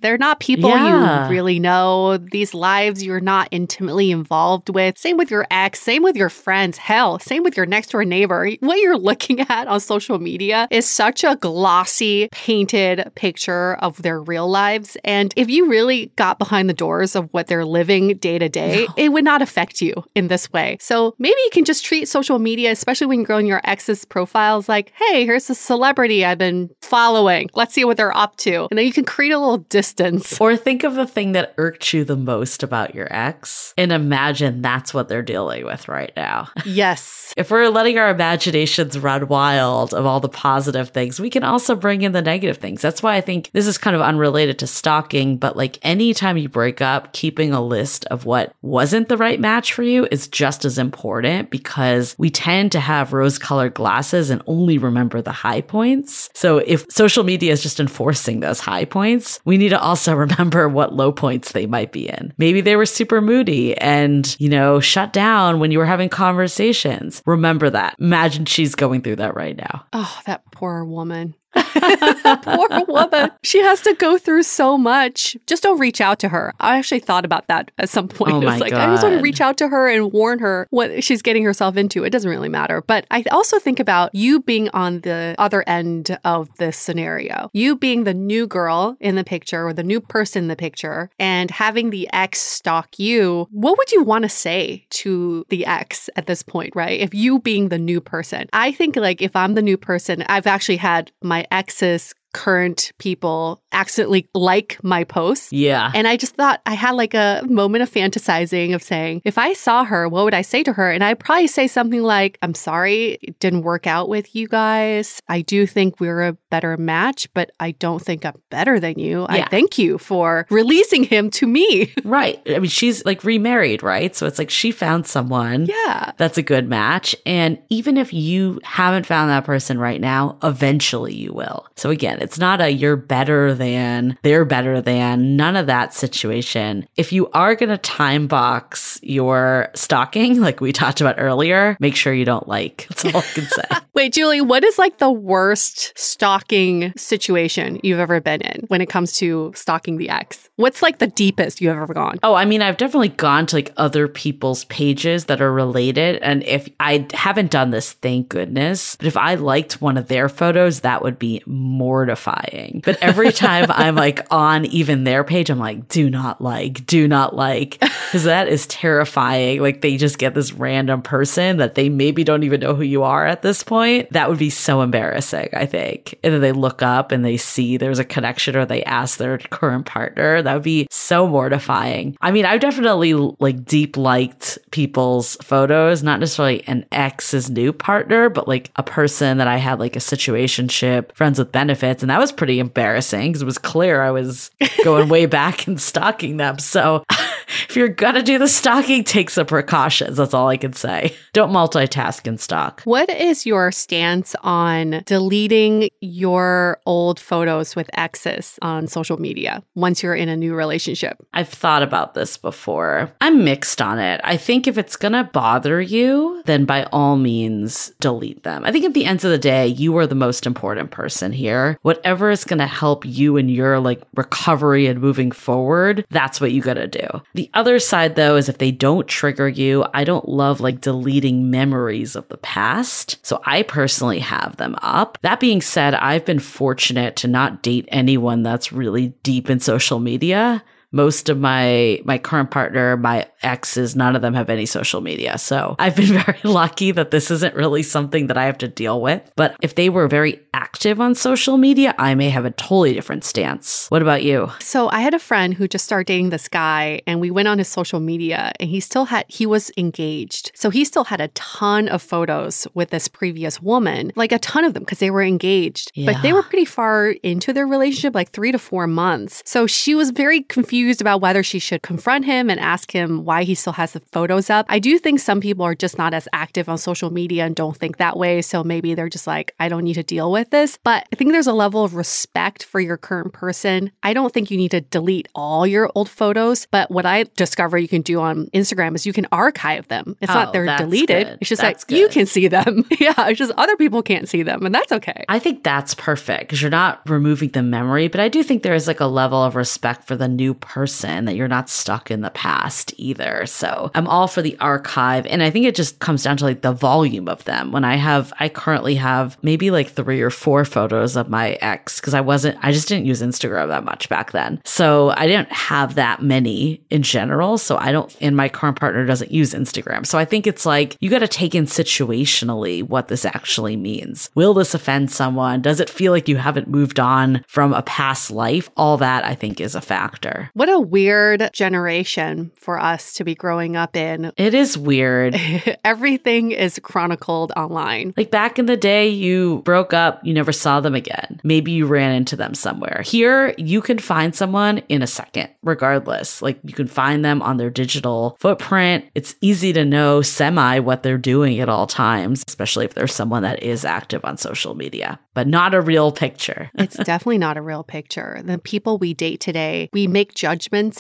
They're 0.01 0.19
not 0.19 0.41
people 0.41 0.71
yeah. 0.71 1.25
you 1.25 1.31
really 1.31 1.59
know, 1.59 2.17
these 2.17 2.55
lives 2.55 3.03
you're 3.03 3.21
not 3.21 3.49
intimately 3.51 4.11
involved 4.11 4.69
with. 4.69 4.99
Same 4.99 5.17
with 5.17 5.31
your 5.31 5.47
ex, 5.51 5.81
same 5.81 6.03
with 6.03 6.17
your 6.17 6.29
friends. 6.29 6.79
Hell, 6.79 7.19
same 7.19 7.43
with 7.43 7.57
your 7.57 7.67
next 7.67 7.91
door 7.91 8.05
neighbor. 8.05 8.51
What 8.61 8.79
you're 8.79 8.99
looking 9.09 9.41
at 9.41 9.69
on 9.69 9.81
social 9.81 10.19
media 10.19 10.69
is 10.71 10.87
such 10.87 11.25
a 11.25 11.37
glossy, 11.37 12.29
painted 12.33 13.11
picture 13.15 13.75
of 13.77 14.03
their 14.03 14.21
real 14.21 14.49
lives. 14.49 14.97
And 15.05 15.33
if 15.37 15.49
you 15.49 15.69
really 15.69 16.13
got 16.17 16.39
behind 16.39 16.69
the 16.69 16.75
doors 16.75 17.15
of 17.15 17.29
what 17.33 17.47
they're 17.47 17.65
living 17.65 18.17
day 18.19 18.39
to 18.39 18.49
day, 18.49 18.87
it 18.97 19.13
would 19.13 19.25
not 19.25 19.43
affect 19.43 19.81
you 19.81 20.05
in 20.15 20.29
this 20.29 20.53
way. 20.53 20.77
So 20.81 21.15
maybe 21.19 21.37
you 21.45 21.51
can 21.53 21.65
just 21.65 21.85
treat 21.85 22.09
social 22.09 22.39
media, 22.39 22.71
especially 22.71 23.07
when 23.07 23.21
you're 23.21 23.27
growing 23.27 23.47
your 23.47 23.61
ex's 23.65 24.05
profiles, 24.05 24.69
like, 24.69 24.93
hey, 24.97 25.25
here's 25.25 25.49
a 25.51 25.55
celebrity 25.55 26.25
I've 26.25 26.39
been 26.39 26.71
following. 26.83 27.51
Let's 27.55 27.75
see 27.75 27.85
what 27.85 27.97
they're 27.97 28.17
up 28.17 28.37
to. 28.39 28.69
And 28.71 28.79
then 28.79 28.87
you 28.89 28.93
can 28.95 29.05
create 29.05 29.33
a 29.33 29.39
little 29.39 29.59
distance. 29.59 30.41
Or 30.41 30.57
think 30.57 30.83
of 30.83 30.95
the 30.95 31.07
thing 31.07 31.33
that 31.33 31.53
irked 31.59 31.93
you 31.93 32.05
the 32.05 32.17
most 32.17 32.63
about 32.63 32.95
your 32.95 33.07
ex 33.11 33.75
and 33.77 33.93
imagine 33.93 34.63
that's 34.63 34.95
what 34.95 35.09
they're 35.09 35.21
dealing 35.23 35.67
with 35.67 35.89
right 35.89 36.13
now. 36.17 36.49
Yes. 36.65 37.35
if 37.37 37.51
we're 37.51 37.69
letting 37.69 37.99
our 37.99 38.11
imaginations 38.11 38.99
run 38.99 39.27
wild 39.29 39.93
of 39.93 40.07
all 40.07 40.21
the 40.21 40.29
positive 40.29 40.91
things, 40.91 41.19
we 41.19 41.29
can 41.29 41.43
also 41.43 41.75
bring 41.75 42.03
in 42.03 42.13
the 42.13 42.23
negative 42.23 42.59
things. 42.59 42.81
That's 42.81 43.03
why 43.03 43.17
I 43.17 43.21
think 43.21 43.51
this 43.53 43.67
is 43.67 43.79
kind 43.79 43.97
of 43.97 44.03
unrelated 44.03 44.59
to 44.61 44.67
stalking, 44.67 45.37
but 45.39 45.57
like 45.57 45.79
anytime 45.83 46.37
you 46.37 46.49
break 46.49 46.81
up, 46.81 47.13
keeping 47.13 47.53
a 47.53 47.61
list 47.65 48.05
of 48.07 48.25
what 48.27 48.55
wasn't 48.63 49.09
the 49.09 49.17
right 49.17 49.41
match 49.41 49.73
for 49.73 49.83
you 49.83 50.07
is 50.11 50.29
just 50.29 50.65
as 50.65 50.79
important 50.79 51.51
because 51.51 52.15
we 52.19 52.31
tend 52.31 52.71
to 52.73 52.81
have 52.81 53.13
rose 53.13 53.39
colored 53.39 53.75
glasses 53.75 54.31
and 54.31 54.43
only 54.47 54.79
remember 54.79 55.21
the 55.21 55.33
high 55.33 55.61
points. 55.61 56.31
So 56.35 56.59
if 56.59 56.87
social 56.91 57.25
media 57.25 57.53
is 57.53 57.63
just 57.63 57.81
enforcing 57.81 58.41
those 58.41 58.61
high 58.61 58.78
points, 58.85 59.41
we 59.45 59.57
need 59.57 59.71
to 59.71 59.81
also 59.81 60.15
remember 60.17 60.69
what 60.69 60.95
low 60.95 61.13
points 61.13 61.53
they 61.53 61.67
might 61.67 61.93
be 61.93 62.09
in. 62.09 62.33
Maybe 62.39 62.61
they 62.61 62.77
were 62.77 62.87
super 62.87 63.21
moody 63.21 63.77
and, 63.79 64.37
you 64.39 64.49
know, 64.49 64.81
shut 64.81 65.13
down 65.13 65.61
when 65.61 65.71
you 65.71 65.79
were 65.79 65.87
having 65.87 66.09
conversations. 66.09 67.23
Remember 67.27 67.71
that. 67.71 67.97
Imagine 67.99 68.45
she's 68.45 68.75
going 68.75 69.03
through 69.03 69.17
that 69.17 69.35
right 69.35 69.57
now. 69.57 69.87
Oh, 69.93 70.21
that 70.27 70.43
poor 70.53 70.85
woman. 70.85 71.35
Poor 72.43 72.85
woman. 72.87 73.31
She 73.43 73.61
has 73.61 73.81
to 73.83 73.95
go 73.95 74.19
through 74.19 74.43
so 74.43 74.77
much. 74.79 75.37
Just 75.47 75.63
don't 75.63 75.79
reach 75.79 76.01
out 76.01 76.19
to 76.21 76.29
her. 76.29 76.53
I 76.61 76.79
actually 76.79 77.01
thought 77.01 77.25
about 77.25 77.47
that 77.49 77.71
at 77.79 77.89
some 77.89 78.09
point. 78.09 78.35
Oh 78.35 78.43
it 78.43 78.45
was 78.45 78.61
like, 78.61 78.73
I 78.73 78.87
just 78.87 79.03
want 79.03 79.17
to 79.17 79.23
reach 79.23 79.41
out 79.41 79.59
to 79.59 79.69
her 79.69 79.89
and 79.89 80.13
warn 80.13 80.39
her 80.39 80.67
what 80.71 81.03
she's 81.03 81.23
getting 81.23 81.45
herself 81.45 81.77
into. 81.77 82.05
It 82.05 82.11
doesn't 82.11 82.31
really 82.31 82.49
matter. 82.49 82.83
But 82.87 83.07
I 83.11 83.25
also 83.31 83.59
think 83.59 83.81
about 83.81 84.15
you 84.15 84.41
being 84.41 84.69
on 84.71 85.01
the 85.01 85.35
other 85.39 85.65
end 85.67 86.19
of 86.25 86.49
this 86.57 86.77
scenario. 86.77 87.51
You 87.53 87.77
being 87.77 88.05
the 88.05 88.15
new 88.15 88.47
girl 88.47 88.97
in 89.01 89.15
the 89.15 89.25
picture 89.25 89.67
or 89.67 89.73
the 89.73 89.83
new 89.83 90.01
person 90.01 90.45
in 90.45 90.49
the 90.49 90.57
picture 90.57 91.11
and 91.19 91.51
having 91.51 91.91
the 91.91 92.09
ex 92.13 92.41
stalk 92.41 92.99
you. 92.99 93.49
What 93.51 93.79
would 93.79 93.93
you 93.93 94.03
want 94.03 94.23
to 94.23 94.29
say 94.29 94.87
to 94.91 95.47
the 95.49 95.67
ex 95.67 96.11
at 96.17 96.27
this 96.27 96.43
point, 96.43 96.75
right? 96.75 97.01
If 97.01 97.15
you 97.15 97.39
being 97.41 97.69
the 97.69 97.79
new 97.79 98.01
person. 98.01 98.49
I 98.53 98.73
think 98.73 98.97
like 98.97 99.23
if 99.23 99.35
I'm 99.35 99.55
the 99.55 99.63
new 99.63 99.77
person, 99.77 100.23
I've 100.29 100.47
actually 100.47 100.77
had 100.77 101.11
my 101.23 101.47
ex's 101.69 102.15
current 102.33 102.93
people 102.99 103.63
accidentally 103.73 104.29
like 104.35 104.79
my 104.83 105.05
posts. 105.05 105.53
Yeah. 105.53 105.91
And 105.95 106.09
I 106.09 106.17
just 106.17 106.35
thought 106.37 106.61
I 106.67 106.75
had 106.75 106.93
like 106.93 107.15
a 107.15 107.43
moment 107.49 107.83
of 107.83 107.91
fantasizing 107.91 108.75
of 108.75 108.83
saying, 108.83 109.23
if 109.25 109.39
I 109.39 109.53
saw 109.53 109.85
her, 109.85 110.09
what 110.09 110.25
would 110.25 110.35
I 110.35 110.43
say 110.43 110.63
to 110.63 110.73
her? 110.73 110.91
And 110.91 111.05
I'd 111.05 111.19
probably 111.19 111.47
say 111.47 111.67
something 111.67 112.03
like, 112.03 112.39
I'm 112.43 112.55
sorry 112.55 113.19
it 113.23 113.39
didn't 113.41 113.63
work 113.63 113.87
out 113.87 114.09
with 114.09 114.35
you 114.35 114.49
guys. 114.49 115.21
I 115.29 115.43
do 115.43 115.67
think 115.67 116.01
we're 116.01 116.23
a 116.23 116.33
better 116.51 116.77
match, 116.77 117.33
but 117.35 117.51
I 117.61 117.73
don't 117.73 118.01
think 118.03 118.25
I'm 118.25 118.41
better 118.51 118.81
than 118.81 118.99
you. 118.99 119.25
I 119.29 119.39
Yeah. 119.39 119.49
thank 119.49 119.79
you 119.79 119.99
for 119.99 120.47
releasing 120.51 121.05
him 121.05 121.31
to 121.33 121.47
me. 121.47 121.93
Right. 122.09 122.41
I 122.49 122.59
mean, 122.59 122.71
she's 122.71 123.05
like 123.05 123.23
remarried, 123.23 123.83
right? 123.83 124.17
So 124.17 124.27
it's 124.27 124.39
like 124.39 124.49
she 124.51 124.71
found 124.71 125.07
someone. 125.07 125.67
yeah. 125.67 126.13
That's 126.17 126.39
a 126.39 126.43
good 126.43 126.67
match. 126.69 127.15
And 127.27 127.59
even 127.69 127.99
if 127.99 128.15
you 128.15 128.61
haven't 128.65 129.05
found 129.05 129.29
that 129.31 129.45
person 129.45 129.79
right 129.79 130.01
now, 130.01 130.39
eventually 130.43 131.15
you 131.15 131.35
will. 131.35 131.67
So 131.77 131.91
again, 131.91 132.19
it's 132.23 132.39
not 132.39 132.61
a 132.63 132.71
you're 132.73 132.97
better 132.97 133.55
than, 133.59 134.17
they're 134.23 134.47
better 134.47 134.81
than, 134.81 135.37
none 135.37 135.57
of 135.57 135.67
that 135.67 135.93
situation. 135.93 136.89
If 136.97 137.13
you 137.13 137.29
are 137.35 137.55
going 137.55 137.69
to 137.69 137.77
time 137.79 138.27
box 138.27 138.99
your 139.03 139.69
stalking, 139.75 140.41
like 140.49 140.61
we 140.61 140.73
talked 140.73 141.03
about 141.03 141.17
earlier, 141.19 141.77
make 141.81 141.95
sure 141.97 142.15
you 142.15 142.25
don't 142.25 142.49
like. 142.49 142.87
That's 142.89 143.05
all 143.05 143.21
I 143.21 143.25
can 143.35 143.47
say. 143.49 143.63
Wait, 143.95 144.13
Julie, 144.13 144.41
what 144.41 144.65
is 144.65 144.79
like 144.79 144.99
the 144.99 145.11
worst 145.11 145.93
stalking 145.99 146.93
situation 146.97 147.81
you've 147.83 147.99
ever 147.99 148.21
been 148.21 148.41
in 148.41 148.65
when 148.69 148.81
it 148.81 148.87
comes 148.87 149.13
to 149.19 149.53
stalking 149.55 149.99
the 149.99 150.09
ex? 150.09 150.49
What's 150.57 150.83
like 150.83 150.99
the 150.99 151.07
deepest 151.07 151.61
you've 151.61 151.77
ever 151.77 151.93
gone? 151.93 152.19
Oh, 152.23 152.35
I 152.35 152.45
mean, 152.45 152.63
I've 152.63 152.77
definitely 152.77 153.09
gone 153.09 153.47
to 153.47 153.57
like 153.57 153.73
other 153.77 154.09
people's 154.09 154.65
pages 154.67 155.27
that 155.27 155.41
are 155.41 155.53
related. 155.53 156.17
And 156.23 156.43
if 156.45 156.69
I 156.81 157.07
haven't 157.13 157.51
done 157.51 157.71
this, 157.71 157.93
thank 157.93 158.29
goodness. 158.29 158.97
But 158.97 159.07
if 159.07 159.17
I 159.17 159.35
liked 159.35 159.81
one 159.81 159.97
of 159.97 160.09
their 160.09 160.29
photos, 160.29 160.81
that 160.81 161.03
would 161.03 161.19
be 161.19 161.43
mortifying. 161.47 162.83
But 162.85 162.99
every 163.03 163.33
time 163.33 163.48
I'm 163.49 163.95
like 163.95 164.27
on 164.31 164.67
even 164.67 165.05
their 165.05 165.25
page, 165.25 165.51
I'm 165.51 165.59
like, 165.59 165.89
do 165.89 166.11
not 166.11 166.41
like, 166.41 166.85
do 166.87 167.09
not 167.09 167.35
like, 167.35 167.79
because 167.81 168.25
that 168.25 168.49
is 168.49 168.67
terrifying. 168.67 169.61
Like 169.61 169.81
they 169.81 169.97
just 169.97 170.19
get 170.19 170.35
this 170.35 170.53
random 170.53 171.03
person 171.03 171.57
that 171.59 171.75
they 171.75 171.89
maybe 171.89 172.25
don't 172.25 172.43
even 172.43 172.61
know 172.61 172.75
who 172.75 172.83
you 172.83 173.03
are 173.03 173.27
at 173.27 173.43
this 173.43 173.63
point. 173.63 174.11
That 174.13 174.29
would 174.29 174.39
be 174.39 174.51
so 174.51 174.83
embarrassing, 174.83 175.49
I 175.53 175.67
think. 175.67 176.19
And 176.23 176.35
then 176.35 176.41
they 176.41 176.53
look 176.53 176.83
up 176.83 177.13
and 177.13 177.25
they 177.25 177.37
see 177.37 177.77
there's 177.77 177.99
a 177.99 178.05
connection 178.05 178.57
or 178.57 178.67
they 178.67 178.85
ask 178.85 179.19
their 179.19 179.39
current 179.39 179.87
partner. 179.87 180.43
That 180.43 180.55
would 180.55 180.63
be 180.63 180.87
so 180.91 181.27
mortifying. 181.27 182.17
I 182.21 182.31
mean, 182.31 182.45
I've 182.45 182.61
definitely 182.61 183.15
like 183.15 183.65
deep 183.65 183.97
liked 183.97 184.59
people's 184.71 185.37
photos, 185.37 186.03
not 186.03 186.21
necessarily 186.21 186.67
an 186.67 186.85
ex's 186.93 187.51
new 187.51 187.73
partner, 187.73 188.29
but 188.29 188.47
like 188.47 188.71
a 188.77 188.83
person 188.83 189.39
that 189.39 189.49
I 189.49 189.57
had 189.57 189.79
like 189.79 189.97
a 189.97 190.01
situationship, 190.01 191.15
friends 191.15 191.39
with 191.39 191.53
benefits. 191.53 192.03
And 192.03 192.11
that 192.11 192.21
was 192.21 192.33
pretty 192.33 192.59
embarrassing 192.59 193.38
because 193.39 193.43
it 193.43 193.47
was 193.47 193.59
clear 193.59 194.03
I 194.03 194.11
was 194.11 194.51
going 194.83 195.09
way 195.09 195.27
back 195.27 195.67
and 195.67 195.81
stalking 195.81 196.39
them. 196.39 196.59
So 196.59 197.05
if 197.49 197.77
you're 197.77 197.89
gonna 197.89 198.23
do 198.23 198.39
the 198.39 198.49
stalking, 198.49 199.05
take 199.05 199.31
some 199.31 199.47
precautions. 199.47 200.17
That's 200.17 200.35
all 200.35 200.49
I 200.49 200.57
can 200.57 200.73
say. 200.73 201.15
Don't 201.33 201.53
multitask 201.53 202.27
and 202.27 202.41
stalk. 202.41 202.83
What 202.83 203.09
is 203.11 203.47
your 203.47 203.73
stance 203.73 204.35
on 204.43 205.03
deleting 205.07 205.91
your 206.01 206.81
old 206.87 207.19
photos 207.19 207.75
with 207.75 207.91
exes 207.95 208.59
on 208.63 208.87
social 208.87 209.19
media 209.19 209.63
once 209.75 210.03
you're 210.03 210.15
in 210.15 210.29
a 210.29 210.37
new 210.37 210.55
relationship? 210.55 211.17
I've 211.33 211.49
thought 211.49 211.83
about 211.83 212.15
this 212.15 212.37
before. 212.37 213.13
I'm 213.21 213.45
mixed 213.45 213.81
on 213.81 213.99
it. 213.99 214.21
I 214.25 214.37
think 214.37 214.67
if 214.67 214.79
it's 214.79 214.97
to 214.97 215.25
bother 215.25 215.81
you, 215.81 216.43
then 216.47 216.65
by 216.65 216.85
all 216.93 217.17
means, 217.17 217.93
delete 218.01 218.43
them. 218.43 218.65
I 218.65 218.73
think 218.73 218.85
at 218.85 218.95
the 218.95 219.05
end 219.05 219.25
of 219.25 219.31
the 219.31 219.39
day, 219.39 219.67
you 219.67 219.97
are 219.97 220.07
the 220.07 220.15
most 220.15 220.47
important 220.47 220.91
person 220.91 221.33
here. 221.33 221.79
Whatever 221.83 222.31
is 222.31 222.45
to 222.59 222.67
help 222.67 223.05
you 223.05 223.37
in 223.37 223.49
your 223.49 223.81
like 223.81 224.03
recovery 224.15 224.87
and 224.87 225.01
moving 225.01 225.31
forward, 225.31 226.05
that's 226.11 226.41
what 226.41 226.53
you 226.53 226.61
got 226.61 226.75
to 226.75 226.87
do. 226.87 227.07
The 227.39 227.51
other 227.55 227.79
side 227.79 228.17
though 228.17 228.35
is 228.35 228.49
if 228.49 228.59
they 228.59 228.73
don't 228.73 229.07
trigger 229.07 229.49
you, 229.49 229.85
I 229.95 230.03
don't 230.03 230.29
love 230.29 230.59
like 230.59 230.81
deleting 230.81 231.53
memories 231.53 232.17
of 232.17 232.27
the 232.27 232.37
past. 232.37 233.25
So 233.25 233.41
I 233.47 233.63
personally 233.63 234.19
have 234.19 234.57
them 234.57 234.75
up. 234.83 235.19
That 235.23 235.39
being 235.39 235.61
said, 235.61 235.95
I've 235.95 236.25
been 236.25 236.41
fortunate 236.41 237.15
to 237.15 237.29
not 237.29 237.63
date 237.63 237.87
anyone 237.93 238.43
that's 238.43 238.73
really 238.73 239.15
deep 239.23 239.49
in 239.49 239.61
social 239.61 240.01
media 240.01 240.65
most 240.93 241.29
of 241.29 241.39
my 241.39 242.01
my 242.05 242.19
current 242.19 242.51
partner 242.51 242.97
my 242.97 243.27
exes 243.43 243.95
none 243.95 244.17
of 244.17 244.23
them 244.23 244.35
have 244.35 244.49
any 244.49 244.67
social 244.67 245.01
media 245.01 245.37
so 245.39 245.77
i've 245.79 245.95
been 245.97 246.07
very 246.25 246.41
lucky 246.45 246.91
that 246.91 247.11
this 247.11 247.31
isn't 247.31 247.55
really 247.55 247.83
something 247.83 248.27
that 248.29 248.39
i 248.39 248.45
have 248.45 248.59
to 248.59 248.69
deal 248.69 249.01
with 249.01 249.23
but 249.37 249.55
if 249.61 249.75
they 249.75 249.89
were 249.89 250.09
very 250.09 250.41
active 250.55 251.01
on 251.01 251.15
social 251.15 251.57
media 251.59 251.95
i 251.99 252.15
may 252.15 252.31
have 252.31 252.45
a 252.45 252.51
totally 252.53 252.95
different 252.95 253.23
stance 253.25 253.87
what 253.91 254.03
about 254.03 254.23
you 254.23 254.49
So 254.61 254.89
I 254.91 255.01
had 255.01 255.15
a 255.15 255.19
friend 255.19 255.55
who 255.55 255.67
just 255.69 255.85
started 255.85 256.07
dating 256.07 256.31
this 256.31 256.49
guy 256.49 257.01
and 257.07 257.21
we 257.21 257.31
went 257.31 257.49
on 257.49 257.59
his 257.59 257.69
social 257.69 258.01
media 258.01 258.53
and 258.61 258.69
he 258.69 258.81
still 258.81 259.07
had 259.07 259.25
he 259.29 259.47
was 259.47 259.71
engaged. 259.77 260.53
So 260.55 260.71
he 260.71 260.85
still 260.85 261.05
had 261.05 261.21
a 261.21 261.29
ton 261.29 261.89
of 261.89 262.03
photos 262.03 262.67
with 262.75 262.91
this 262.91 263.09
previous 263.09 263.61
woman, 263.63 264.13
like 264.17 264.33
a 264.33 264.39
ton 264.39 264.65
of 264.65 264.75
them 264.75 264.83
because 264.83 264.99
they 264.99 265.11
were 265.11 265.23
engaged. 265.23 265.93
But 266.07 266.23
they 266.23 266.33
were 266.33 266.43
pretty 266.43 266.65
far 266.65 267.11
into 267.23 267.53
their 267.53 267.67
relationship, 267.67 268.15
like 268.15 268.31
3 268.31 268.53
to 268.53 268.59
4 268.59 268.87
months. 268.87 269.43
So 269.45 269.67
she 269.67 269.95
was 269.95 270.11
very 270.11 270.43
confused 270.43 270.78
about 271.01 271.21
whether 271.21 271.43
she 271.43 271.59
should 271.59 271.83
confront 271.83 272.25
him 272.25 272.49
and 272.51 272.59
ask 272.61 272.91
him 272.93 273.25
why 273.25 273.43
he 273.45 273.55
still 273.55 273.73
has 273.75 273.93
the 273.93 274.01
photos 274.01 274.51
up. 274.51 274.67
I 274.69 274.79
do 274.79 274.99
think 274.99 275.21
some 275.21 275.41
people 275.41 275.65
are 275.65 275.75
just 275.75 275.99
not 275.99 276.15
as 276.15 276.29
active 276.33 276.69
on 276.69 276.79
social 276.79 277.11
media 277.11 277.45
and 277.45 277.55
don't 277.55 277.77
think 277.77 277.97
that 277.99 278.17
way, 278.17 278.43
so 278.43 278.63
maybe 278.65 278.95
they're 278.95 279.09
just 279.09 279.27
like 279.27 279.55
I 279.59 279.69
don't 279.69 279.85
need 279.85 279.95
to 279.95 280.03
deal 280.03 280.31
with 280.31 280.51
this. 280.51 280.79
But 280.85 281.07
I 281.13 281.17
think 281.17 281.33
there's 281.33 281.47
a 281.47 281.53
level 281.53 281.85
of 281.85 281.95
respect 281.95 282.65
for 282.65 282.81
your 282.81 282.97
current 282.97 283.33
person. 283.33 283.91
I 284.03 284.13
don't 284.15 284.33
think 284.33 284.51
you 284.51 284.57
need 284.57 284.71
to 284.71 284.81
delete 284.81 285.29
all 285.35 285.67
your 285.67 285.91
old 285.95 286.09
photos, 286.09 286.67
but 286.71 286.91
what 286.91 287.07
I 287.07 287.25
discover 287.37 287.79
you 287.79 287.89
can 287.89 288.03
do 288.03 288.21
on 288.21 288.47
Instagram 288.55 288.95
is 288.95 289.07
you 289.07 289.13
can 289.13 289.27
archive 289.33 289.89
them. 289.89 290.17
It's 290.21 290.31
Oh, 290.31 290.35
not 290.35 290.53
they're 290.53 290.65
deleted. 290.77 291.27
good. 291.27 291.39
It's 291.41 291.49
just 291.49 291.63
That's 291.63 291.85
like 291.91 291.99
you 291.99 292.09
can 292.09 292.27
see 292.27 292.49
them. 292.49 292.85
yeah, 293.01 293.29
it's 293.29 293.39
just 293.39 293.53
other 293.57 293.77
people 293.77 294.03
can't 294.03 294.29
see 294.29 294.43
them, 294.43 294.65
and 294.65 294.75
that's 294.75 294.93
okay. 294.93 295.25
I 295.29 295.39
think 295.39 295.65
that's 295.65 295.95
perfect 295.95 296.43
because 296.43 296.63
you're 296.63 296.71
not 296.71 297.03
removing 297.09 297.51
the 297.51 297.63
memory, 297.63 298.09
but 298.09 298.21
I 298.21 298.29
do 298.29 298.43
think 298.43 298.63
there 298.63 298.75
is 298.75 298.87
like 298.87 299.01
a 299.01 299.07
level 299.07 299.43
of 299.43 299.57
respect 299.57 300.05
for 300.07 300.17
the 300.17 300.29
new 300.29 300.55
person 300.55 300.68
that 300.75 301.35
you're 301.35 301.49
not 301.49 301.69
stuck 301.69 302.11
in 302.11 302.21
the 302.21 302.31
past 302.31 302.95
either. 302.97 303.47
So 303.47 303.91
I'm 303.95 304.07
all 304.07 304.29
for 304.29 304.43
the 304.43 304.57
archive. 304.59 305.27
And 305.27 305.43
I 305.43 305.51
think 305.51 305.67
it 305.67 305.75
just 305.75 305.99
comes 305.99 306.23
down 306.23 306.37
to 306.39 306.45
like 306.45 306.63
the 306.63 306.73
volume 306.73 307.29
of 307.29 307.45
them. 307.45 307.73
When 307.73 307.85
I 307.85 307.97
have, 307.97 308.33
I 308.39 308.49
currently 308.49 308.95
have 308.97 309.37
maybe 309.43 309.71
like 309.71 309.91
three 309.91 310.21
or 310.21 310.31
four 310.31 310.65
photos 310.65 311.17
of 311.17 311.29
my 311.29 311.53
ex 311.61 312.01
because 312.01 312.15
I 312.15 312.21
wasn't, 312.21 312.59
I 312.63 312.73
just 312.73 312.89
didn't 312.89 313.07
use 313.07 313.23
Instagram 313.23 313.69
that 313.69 313.85
much 313.85 314.09
back 314.09 314.33
then. 314.33 314.61
So 314.65 315.13
I 315.17 315.27
didn't 315.27 315.53
have 315.53 315.95
that 315.97 316.23
many 316.23 316.83
in 316.91 317.03
general. 317.03 317.59
So 317.59 317.77
I 317.77 317.93
don't, 317.93 318.15
and 318.21 318.37
my 318.37 318.49
current 318.49 318.79
partner 318.79 319.07
doesn't 319.07 319.33
use 319.33 319.55
Instagram. 319.55 320.07
So 320.07 320.19
I 320.19 320.25
think 320.25 320.47
it's 320.47 320.67
like 320.67 320.97
you 321.01 321.11
got 321.11 321.21
to 321.21 321.29
take 321.29 321.55
in 321.55 321.65
situationally 321.65 322.83
what 322.83 323.09
this 323.09 323.25
actually 323.25 323.77
means. 323.77 324.31
Will 324.35 324.55
this 324.55 324.75
offend 324.75 325.11
someone? 325.11 325.63
Does 325.63 325.81
it 325.81 325.91
feel 325.91 326.13
like 326.13 326.29
you 326.29 326.37
haven't 326.37 326.69
moved 326.69 327.01
on 327.01 327.45
from 327.49 327.73
a 327.73 327.83
past 327.83 328.31
life? 328.31 328.71
All 328.77 328.97
that 328.99 329.25
I 329.25 329.35
think 329.35 329.61
is 329.61 329.75
a 329.75 329.81
factor. 329.81 330.51
What 330.59 330.69
a 330.69 330.81
weird 330.81 331.51
generation 331.53 332.51
for 332.57 332.81
us 332.81 333.13
to 333.13 333.23
be 333.23 333.37
growing 333.37 333.77
up 333.77 333.95
in. 333.95 334.33
It 334.49 334.55
is 334.55 334.77
weird. 334.79 335.37
Everything 335.85 336.51
is 336.53 336.81
chronicled 336.83 337.53
online. 337.55 338.15
Like 338.17 338.31
back 338.31 338.59
in 338.59 338.67
the 338.67 338.77
day, 338.77 339.09
you 339.09 339.63
broke 339.65 339.93
up, 339.93 340.25
you 340.25 340.33
never 340.35 340.53
saw 340.53 340.81
them 340.81 340.95
again. 340.95 341.41
Maybe 341.45 341.71
you 341.73 341.87
ran 341.87 342.13
into 342.13 342.35
them 342.35 342.55
somewhere. 342.55 343.03
Here, 343.05 343.55
you 343.59 343.81
can 343.81 343.99
find 343.99 344.35
someone 344.35 344.79
in 344.89 345.03
a 345.03 345.07
second, 345.07 345.51
regardless. 345.63 346.41
Like 346.41 346.59
you 346.65 346.73
can 346.73 346.89
find 346.89 347.25
them 347.25 347.43
on 347.43 347.59
their 347.59 347.71
digital 347.71 348.37
footprint. 348.41 349.05
It's 349.15 349.37
easy 349.41 349.73
to 349.75 349.85
know 349.85 350.23
semi 350.23 350.79
what 350.81 351.03
they're 351.03 351.19
doing 351.19 351.61
at 351.61 351.69
all 351.69 351.87
times, 351.87 352.43
especially 352.49 352.87
if 352.87 352.95
there's 352.95 353.15
someone 353.15 353.43
that 353.43 353.63
is 353.63 353.85
active 353.85 354.25
on 354.25 354.39
social 354.39 354.75
media, 354.75 355.21
but 355.35 355.47
not 355.47 355.75
a 355.75 355.81
real 355.81 356.11
picture. 356.11 356.71
It's 356.75 356.97
definitely 357.05 357.39
not 357.39 357.57
a 357.59 357.63
real 357.63 357.85
picture. 357.85 358.41
The 358.43 358.59
people 358.59 358.99
we 358.99 359.15
date 359.15 359.41
today, 359.41 359.91
we 359.93 360.07
make 360.07 360.35
judgments 360.35 360.48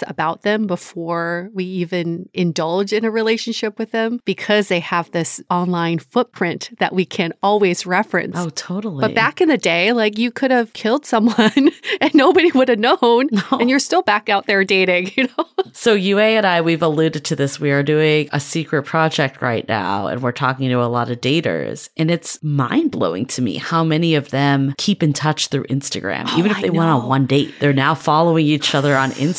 about 0.06 0.42
them 0.42 0.66
before 0.66 1.50
we 1.54 1.64
even 1.64 2.28
indulge 2.34 2.92
in 2.92 3.04
a 3.04 3.10
relationship 3.10 3.78
with 3.78 3.90
them 3.92 4.20
because 4.24 4.68
they 4.68 4.80
have 4.80 5.10
this 5.10 5.40
online 5.50 5.98
footprint 5.98 6.70
that 6.78 6.94
we 6.94 7.04
can 7.04 7.32
always 7.42 7.86
reference. 7.86 8.36
Oh, 8.36 8.50
totally. 8.50 9.00
But 9.00 9.14
back 9.14 9.40
in 9.40 9.48
the 9.48 9.56
day, 9.58 9.92
like 9.92 10.18
you 10.18 10.30
could 10.30 10.50
have 10.50 10.72
killed 10.72 11.06
someone 11.06 11.52
and 12.00 12.14
nobody 12.14 12.50
would 12.52 12.68
have 12.68 12.78
known, 12.78 13.28
No. 13.30 13.42
and 13.58 13.68
you're 13.70 13.78
still 13.78 14.02
back 14.02 14.28
out 14.28 14.46
there 14.46 14.64
dating, 14.64 15.12
you 15.16 15.24
know? 15.36 15.46
So 15.72 15.94
Yue 15.94 16.18
and 16.18 16.46
I, 16.46 16.60
we've 16.60 16.82
alluded 16.82 17.24
to 17.26 17.36
this. 17.36 17.60
We 17.60 17.70
are 17.70 17.82
doing 17.82 18.28
a 18.32 18.40
secret 18.40 18.82
project 18.84 19.40
right 19.42 19.66
now, 19.68 20.06
and 20.08 20.22
we're 20.22 20.32
talking 20.32 20.68
to 20.68 20.82
a 20.82 20.86
lot 20.86 21.10
of 21.10 21.20
daters, 21.20 21.88
and 21.96 22.10
it's 22.10 22.42
mind 22.42 22.90
blowing 22.90 23.26
to 23.26 23.42
me 23.42 23.56
how 23.56 23.84
many 23.84 24.14
of 24.14 24.30
them 24.30 24.74
keep 24.78 25.02
in 25.02 25.12
touch 25.12 25.48
through 25.48 25.64
Instagram. 25.64 26.24
Oh, 26.28 26.38
Even 26.38 26.50
if 26.50 26.58
I 26.58 26.62
they 26.62 26.70
went 26.70 26.88
know. 26.90 27.00
on 27.00 27.08
one 27.08 27.26
date, 27.26 27.54
they're 27.60 27.72
now 27.72 27.94
following 27.94 28.46
each 28.46 28.74
other 28.74 28.96
on 28.96 29.10
Instagram. 29.12 29.37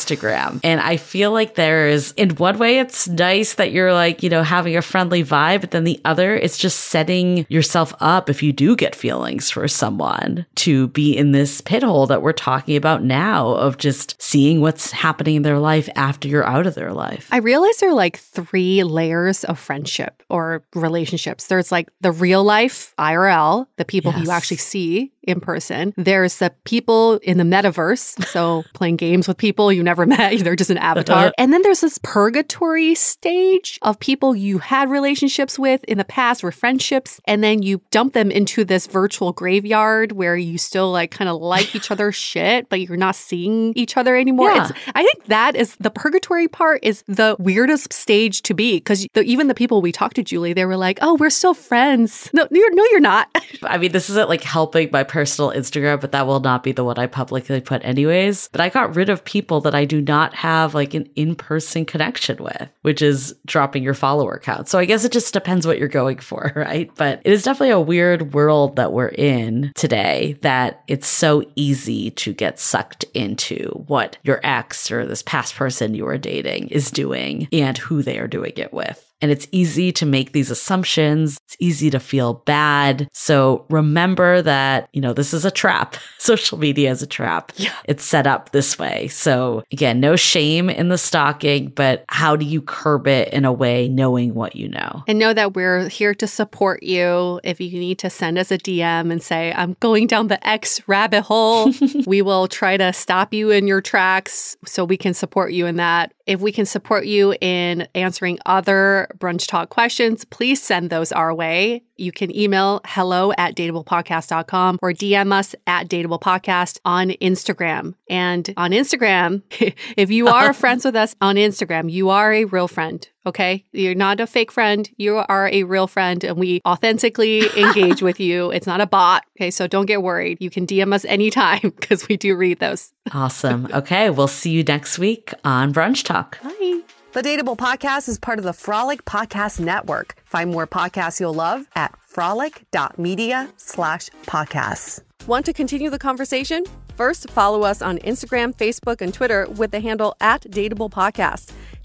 And 0.62 0.80
I 0.80 0.96
feel 0.96 1.32
like 1.32 1.54
there's, 1.54 2.12
in 2.12 2.30
one 2.36 2.58
way, 2.58 2.78
it's 2.78 3.08
nice 3.08 3.54
that 3.54 3.72
you're 3.72 3.92
like, 3.92 4.22
you 4.22 4.30
know, 4.30 4.42
having 4.42 4.76
a 4.76 4.82
friendly 4.82 5.24
vibe, 5.24 5.60
but 5.60 5.70
then 5.70 5.84
the 5.84 6.00
other, 6.04 6.34
it's 6.34 6.58
just 6.58 6.80
setting 6.86 7.46
yourself 7.48 7.94
up 8.00 8.28
if 8.30 8.42
you 8.42 8.52
do 8.52 8.76
get 8.76 8.94
feelings 8.94 9.50
for 9.50 9.66
someone 9.68 10.46
to 10.56 10.88
be 10.88 11.16
in 11.16 11.32
this 11.32 11.60
pit 11.60 11.82
hole 11.82 12.06
that 12.06 12.22
we're 12.22 12.32
talking 12.32 12.76
about 12.76 13.02
now 13.02 13.48
of 13.48 13.78
just 13.78 14.20
seeing 14.20 14.60
what's 14.60 14.90
happening 14.90 15.36
in 15.36 15.42
their 15.42 15.58
life 15.58 15.88
after 15.96 16.28
you're 16.28 16.46
out 16.46 16.66
of 16.66 16.74
their 16.74 16.92
life. 16.92 17.28
I 17.30 17.38
realize 17.38 17.78
there 17.78 17.90
are 17.90 17.94
like 17.94 18.18
three 18.18 18.82
layers 18.84 19.44
of 19.44 19.58
friendship 19.58 20.22
or 20.28 20.64
relationships. 20.74 21.46
There's 21.46 21.72
like 21.72 21.88
the 22.00 22.12
real 22.12 22.44
life 22.44 22.94
IRL, 22.98 23.66
the 23.76 23.84
people 23.84 24.12
who 24.12 24.22
you 24.22 24.30
actually 24.30 24.58
see 24.58 25.12
in 25.22 25.40
person. 25.40 25.92
There's 25.96 26.38
the 26.38 26.52
people 26.64 27.18
in 27.18 27.38
the 27.38 27.44
metaverse, 27.44 28.24
so 28.26 28.64
playing 28.74 28.96
games 28.96 29.28
with 29.28 29.36
people 29.36 29.72
you 29.72 29.82
never 29.82 30.06
met, 30.06 30.38
they're 30.40 30.56
just 30.56 30.70
an 30.70 30.78
avatar. 30.78 31.18
Uh-huh. 31.26 31.32
and 31.38 31.52
then 31.52 31.62
there's 31.62 31.80
this 31.80 31.98
purgatory 32.02 32.94
stage 32.94 33.78
of 33.82 33.98
people 34.00 34.34
you 34.34 34.58
had 34.58 34.90
relationships 34.90 35.58
with 35.58 35.84
in 35.84 35.98
the 35.98 36.04
past, 36.04 36.42
were 36.42 36.52
friendships, 36.52 37.20
and 37.26 37.44
then 37.44 37.62
you 37.62 37.80
dump 37.90 38.12
them 38.12 38.30
into 38.30 38.64
this 38.64 38.86
virtual 38.86 39.32
graveyard 39.32 40.12
where 40.12 40.36
you 40.36 40.58
still 40.58 40.90
like 40.90 41.10
kind 41.10 41.28
of 41.28 41.40
like 41.40 41.74
each 41.74 41.90
other's 41.90 42.16
shit, 42.30 42.68
but 42.68 42.80
you're 42.80 42.96
not 42.96 43.16
seeing 43.16 43.72
each 43.76 43.96
other 43.96 44.16
anymore. 44.16 44.50
Yeah. 44.50 44.68
It's 44.68 44.78
I 44.94 45.02
think 45.02 45.26
that 45.26 45.56
is 45.56 45.76
the 45.76 45.90
purgatory 45.90 46.48
part 46.48 46.80
is 46.82 47.02
the 47.06 47.36
weirdest 47.38 47.92
stage 47.92 48.42
to 48.42 48.54
be 48.54 48.76
because 48.76 49.06
even 49.16 49.48
the 49.48 49.54
people 49.54 49.82
we 49.82 49.92
talked 49.92 50.16
to, 50.16 50.22
Julie, 50.22 50.52
they 50.52 50.64
were 50.64 50.76
like, 50.76 50.98
"Oh, 51.02 51.14
we're 51.14 51.30
still 51.30 51.54
friends." 51.54 52.30
No, 52.32 52.46
you're 52.50 52.74
no, 52.74 52.84
you're 52.90 53.00
not. 53.00 53.28
I 53.62 53.78
mean, 53.78 53.92
this 53.92 54.10
isn't 54.10 54.28
like 54.28 54.42
helping 54.42 54.90
my 54.92 55.04
personal 55.10 55.50
Instagram, 55.50 56.00
but 56.00 56.12
that 56.12 56.26
will 56.26 56.38
not 56.38 56.62
be 56.62 56.70
the 56.70 56.84
one 56.84 56.96
I 56.96 57.08
publicly 57.08 57.60
put 57.60 57.84
anyways. 57.84 58.48
But 58.52 58.60
I 58.60 58.68
got 58.68 58.94
rid 58.94 59.08
of 59.08 59.24
people 59.24 59.60
that 59.62 59.74
I 59.74 59.84
do 59.84 60.00
not 60.00 60.34
have 60.36 60.72
like 60.72 60.94
an 60.94 61.10
in 61.16 61.34
person 61.34 61.84
connection 61.84 62.42
with, 62.42 62.70
which 62.82 63.02
is 63.02 63.34
dropping 63.44 63.82
your 63.82 63.94
follower 63.94 64.38
count. 64.38 64.68
So 64.68 64.78
I 64.78 64.84
guess 64.84 65.04
it 65.04 65.10
just 65.10 65.34
depends 65.34 65.66
what 65.66 65.80
you're 65.80 65.88
going 65.88 66.18
for, 66.18 66.52
right? 66.56 66.90
But 66.94 67.20
it 67.24 67.32
is 67.32 67.42
definitely 67.42 67.70
a 67.70 67.80
weird 67.80 68.32
world 68.34 68.76
that 68.76 68.92
we're 68.92 69.08
in 69.08 69.72
today 69.74 70.38
that 70.42 70.84
it's 70.86 71.08
so 71.08 71.42
easy 71.56 72.12
to 72.12 72.32
get 72.32 72.60
sucked 72.60 73.04
into 73.12 73.66
what 73.88 74.16
your 74.22 74.38
ex 74.44 74.92
or 74.92 75.04
this 75.04 75.24
past 75.24 75.56
person 75.56 75.94
you 75.94 76.04
were 76.04 76.18
dating 76.18 76.68
is 76.68 76.92
doing 76.92 77.48
and 77.52 77.76
who 77.76 78.02
they 78.02 78.18
are 78.18 78.28
doing 78.28 78.52
it 78.56 78.72
with. 78.72 79.09
And 79.20 79.30
it's 79.30 79.46
easy 79.52 79.92
to 79.92 80.06
make 80.06 80.32
these 80.32 80.50
assumptions. 80.50 81.38
It's 81.44 81.56
easy 81.58 81.90
to 81.90 82.00
feel 82.00 82.34
bad. 82.34 83.08
So 83.12 83.66
remember 83.68 84.42
that, 84.42 84.88
you 84.92 85.00
know, 85.00 85.12
this 85.12 85.34
is 85.34 85.44
a 85.44 85.50
trap. 85.50 85.96
Social 86.18 86.58
media 86.58 86.90
is 86.90 87.02
a 87.02 87.06
trap. 87.06 87.52
Yeah. 87.56 87.74
It's 87.84 88.04
set 88.04 88.26
up 88.26 88.52
this 88.52 88.78
way. 88.78 89.08
So 89.08 89.62
again, 89.72 90.00
no 90.00 90.16
shame 90.16 90.70
in 90.70 90.88
the 90.88 90.98
stalking, 90.98 91.68
but 91.68 92.04
how 92.08 92.36
do 92.36 92.44
you 92.44 92.62
curb 92.62 93.06
it 93.06 93.32
in 93.32 93.44
a 93.44 93.52
way 93.52 93.88
knowing 93.88 94.34
what 94.34 94.56
you 94.56 94.68
know? 94.68 95.04
And 95.06 95.18
know 95.18 95.32
that 95.34 95.54
we're 95.54 95.88
here 95.88 96.14
to 96.14 96.26
support 96.26 96.82
you. 96.82 97.40
If 97.44 97.60
you 97.60 97.78
need 97.78 97.98
to 98.00 98.10
send 98.10 98.38
us 98.38 98.50
a 98.50 98.58
DM 98.58 99.12
and 99.12 99.22
say, 99.22 99.52
I'm 99.52 99.76
going 99.80 100.06
down 100.06 100.28
the 100.28 100.44
X 100.46 100.86
rabbit 100.88 101.22
hole, 101.22 101.72
we 102.06 102.22
will 102.22 102.48
try 102.48 102.76
to 102.76 102.92
stop 102.92 103.32
you 103.32 103.50
in 103.50 103.66
your 103.66 103.80
tracks 103.80 104.56
so 104.64 104.84
we 104.84 104.96
can 104.96 105.14
support 105.14 105.52
you 105.52 105.66
in 105.66 105.76
that. 105.76 106.12
If 106.30 106.40
we 106.40 106.52
can 106.52 106.64
support 106.64 107.06
you 107.06 107.34
in 107.40 107.88
answering 107.92 108.38
other 108.46 109.08
brunch 109.18 109.48
talk 109.48 109.68
questions, 109.68 110.24
please 110.24 110.62
send 110.62 110.88
those 110.88 111.10
our 111.10 111.34
way. 111.34 111.82
You 111.96 112.12
can 112.12 112.34
email 112.34 112.82
hello 112.84 113.32
at 113.36 113.56
dateablepodcast.com 113.56 114.78
or 114.80 114.92
DM 114.92 115.32
us 115.32 115.56
at 115.66 115.88
dateablepodcast 115.88 116.78
on 116.84 117.08
Instagram. 117.10 117.94
And 118.08 118.48
on 118.56 118.70
Instagram, 118.70 119.42
if 119.96 120.12
you 120.12 120.28
are 120.28 120.52
friends 120.62 120.84
with 120.84 120.94
us 120.94 121.16
on 121.20 121.34
Instagram, 121.34 121.90
you 121.90 122.10
are 122.10 122.32
a 122.32 122.44
real 122.44 122.68
friend. 122.68 123.08
Okay. 123.26 123.64
You're 123.72 123.94
not 123.94 124.20
a 124.20 124.26
fake 124.26 124.50
friend. 124.50 124.88
You 124.96 125.16
are 125.28 125.48
a 125.48 125.64
real 125.64 125.86
friend 125.86 126.24
and 126.24 126.36
we 126.38 126.60
authentically 126.66 127.42
engage 127.56 128.02
with 128.02 128.18
you. 128.20 128.50
It's 128.50 128.66
not 128.66 128.80
a 128.80 128.86
bot. 128.86 129.24
Okay. 129.36 129.50
So 129.50 129.66
don't 129.66 129.86
get 129.86 130.02
worried. 130.02 130.38
You 130.40 130.50
can 130.50 130.66
DM 130.66 130.94
us 130.94 131.04
anytime 131.04 131.60
because 131.80 132.08
we 132.08 132.16
do 132.16 132.34
read 132.36 132.58
those. 132.60 132.92
Awesome. 133.12 133.68
Okay. 133.72 134.10
We'll 134.10 134.28
see 134.28 134.50
you 134.50 134.62
next 134.64 134.98
week 134.98 135.34
on 135.44 135.72
Brunch 135.72 136.04
Talk. 136.04 136.42
Bye. 136.42 136.80
The 137.12 137.22
Dateable 137.22 137.56
Podcast 137.56 138.08
is 138.08 138.20
part 138.20 138.38
of 138.38 138.44
the 138.44 138.52
Frolic 138.52 139.04
Podcast 139.04 139.58
Network. 139.58 140.14
Find 140.26 140.52
more 140.52 140.66
podcasts 140.66 141.18
you'll 141.18 141.34
love 141.34 141.66
at 141.74 141.98
frolic.media 141.98 143.50
slash 143.56 144.10
podcasts. 144.26 145.02
Want 145.26 145.44
to 145.46 145.52
continue 145.52 145.90
the 145.90 145.98
conversation? 145.98 146.64
First, 146.94 147.30
follow 147.30 147.62
us 147.62 147.82
on 147.82 147.98
Instagram, 147.98 148.54
Facebook, 148.54 149.00
and 149.00 149.12
Twitter 149.12 149.46
with 149.56 149.72
the 149.72 149.80
handle 149.80 150.14
at 150.20 150.42
Dateable 150.42 150.90
Podcast. 150.90 151.50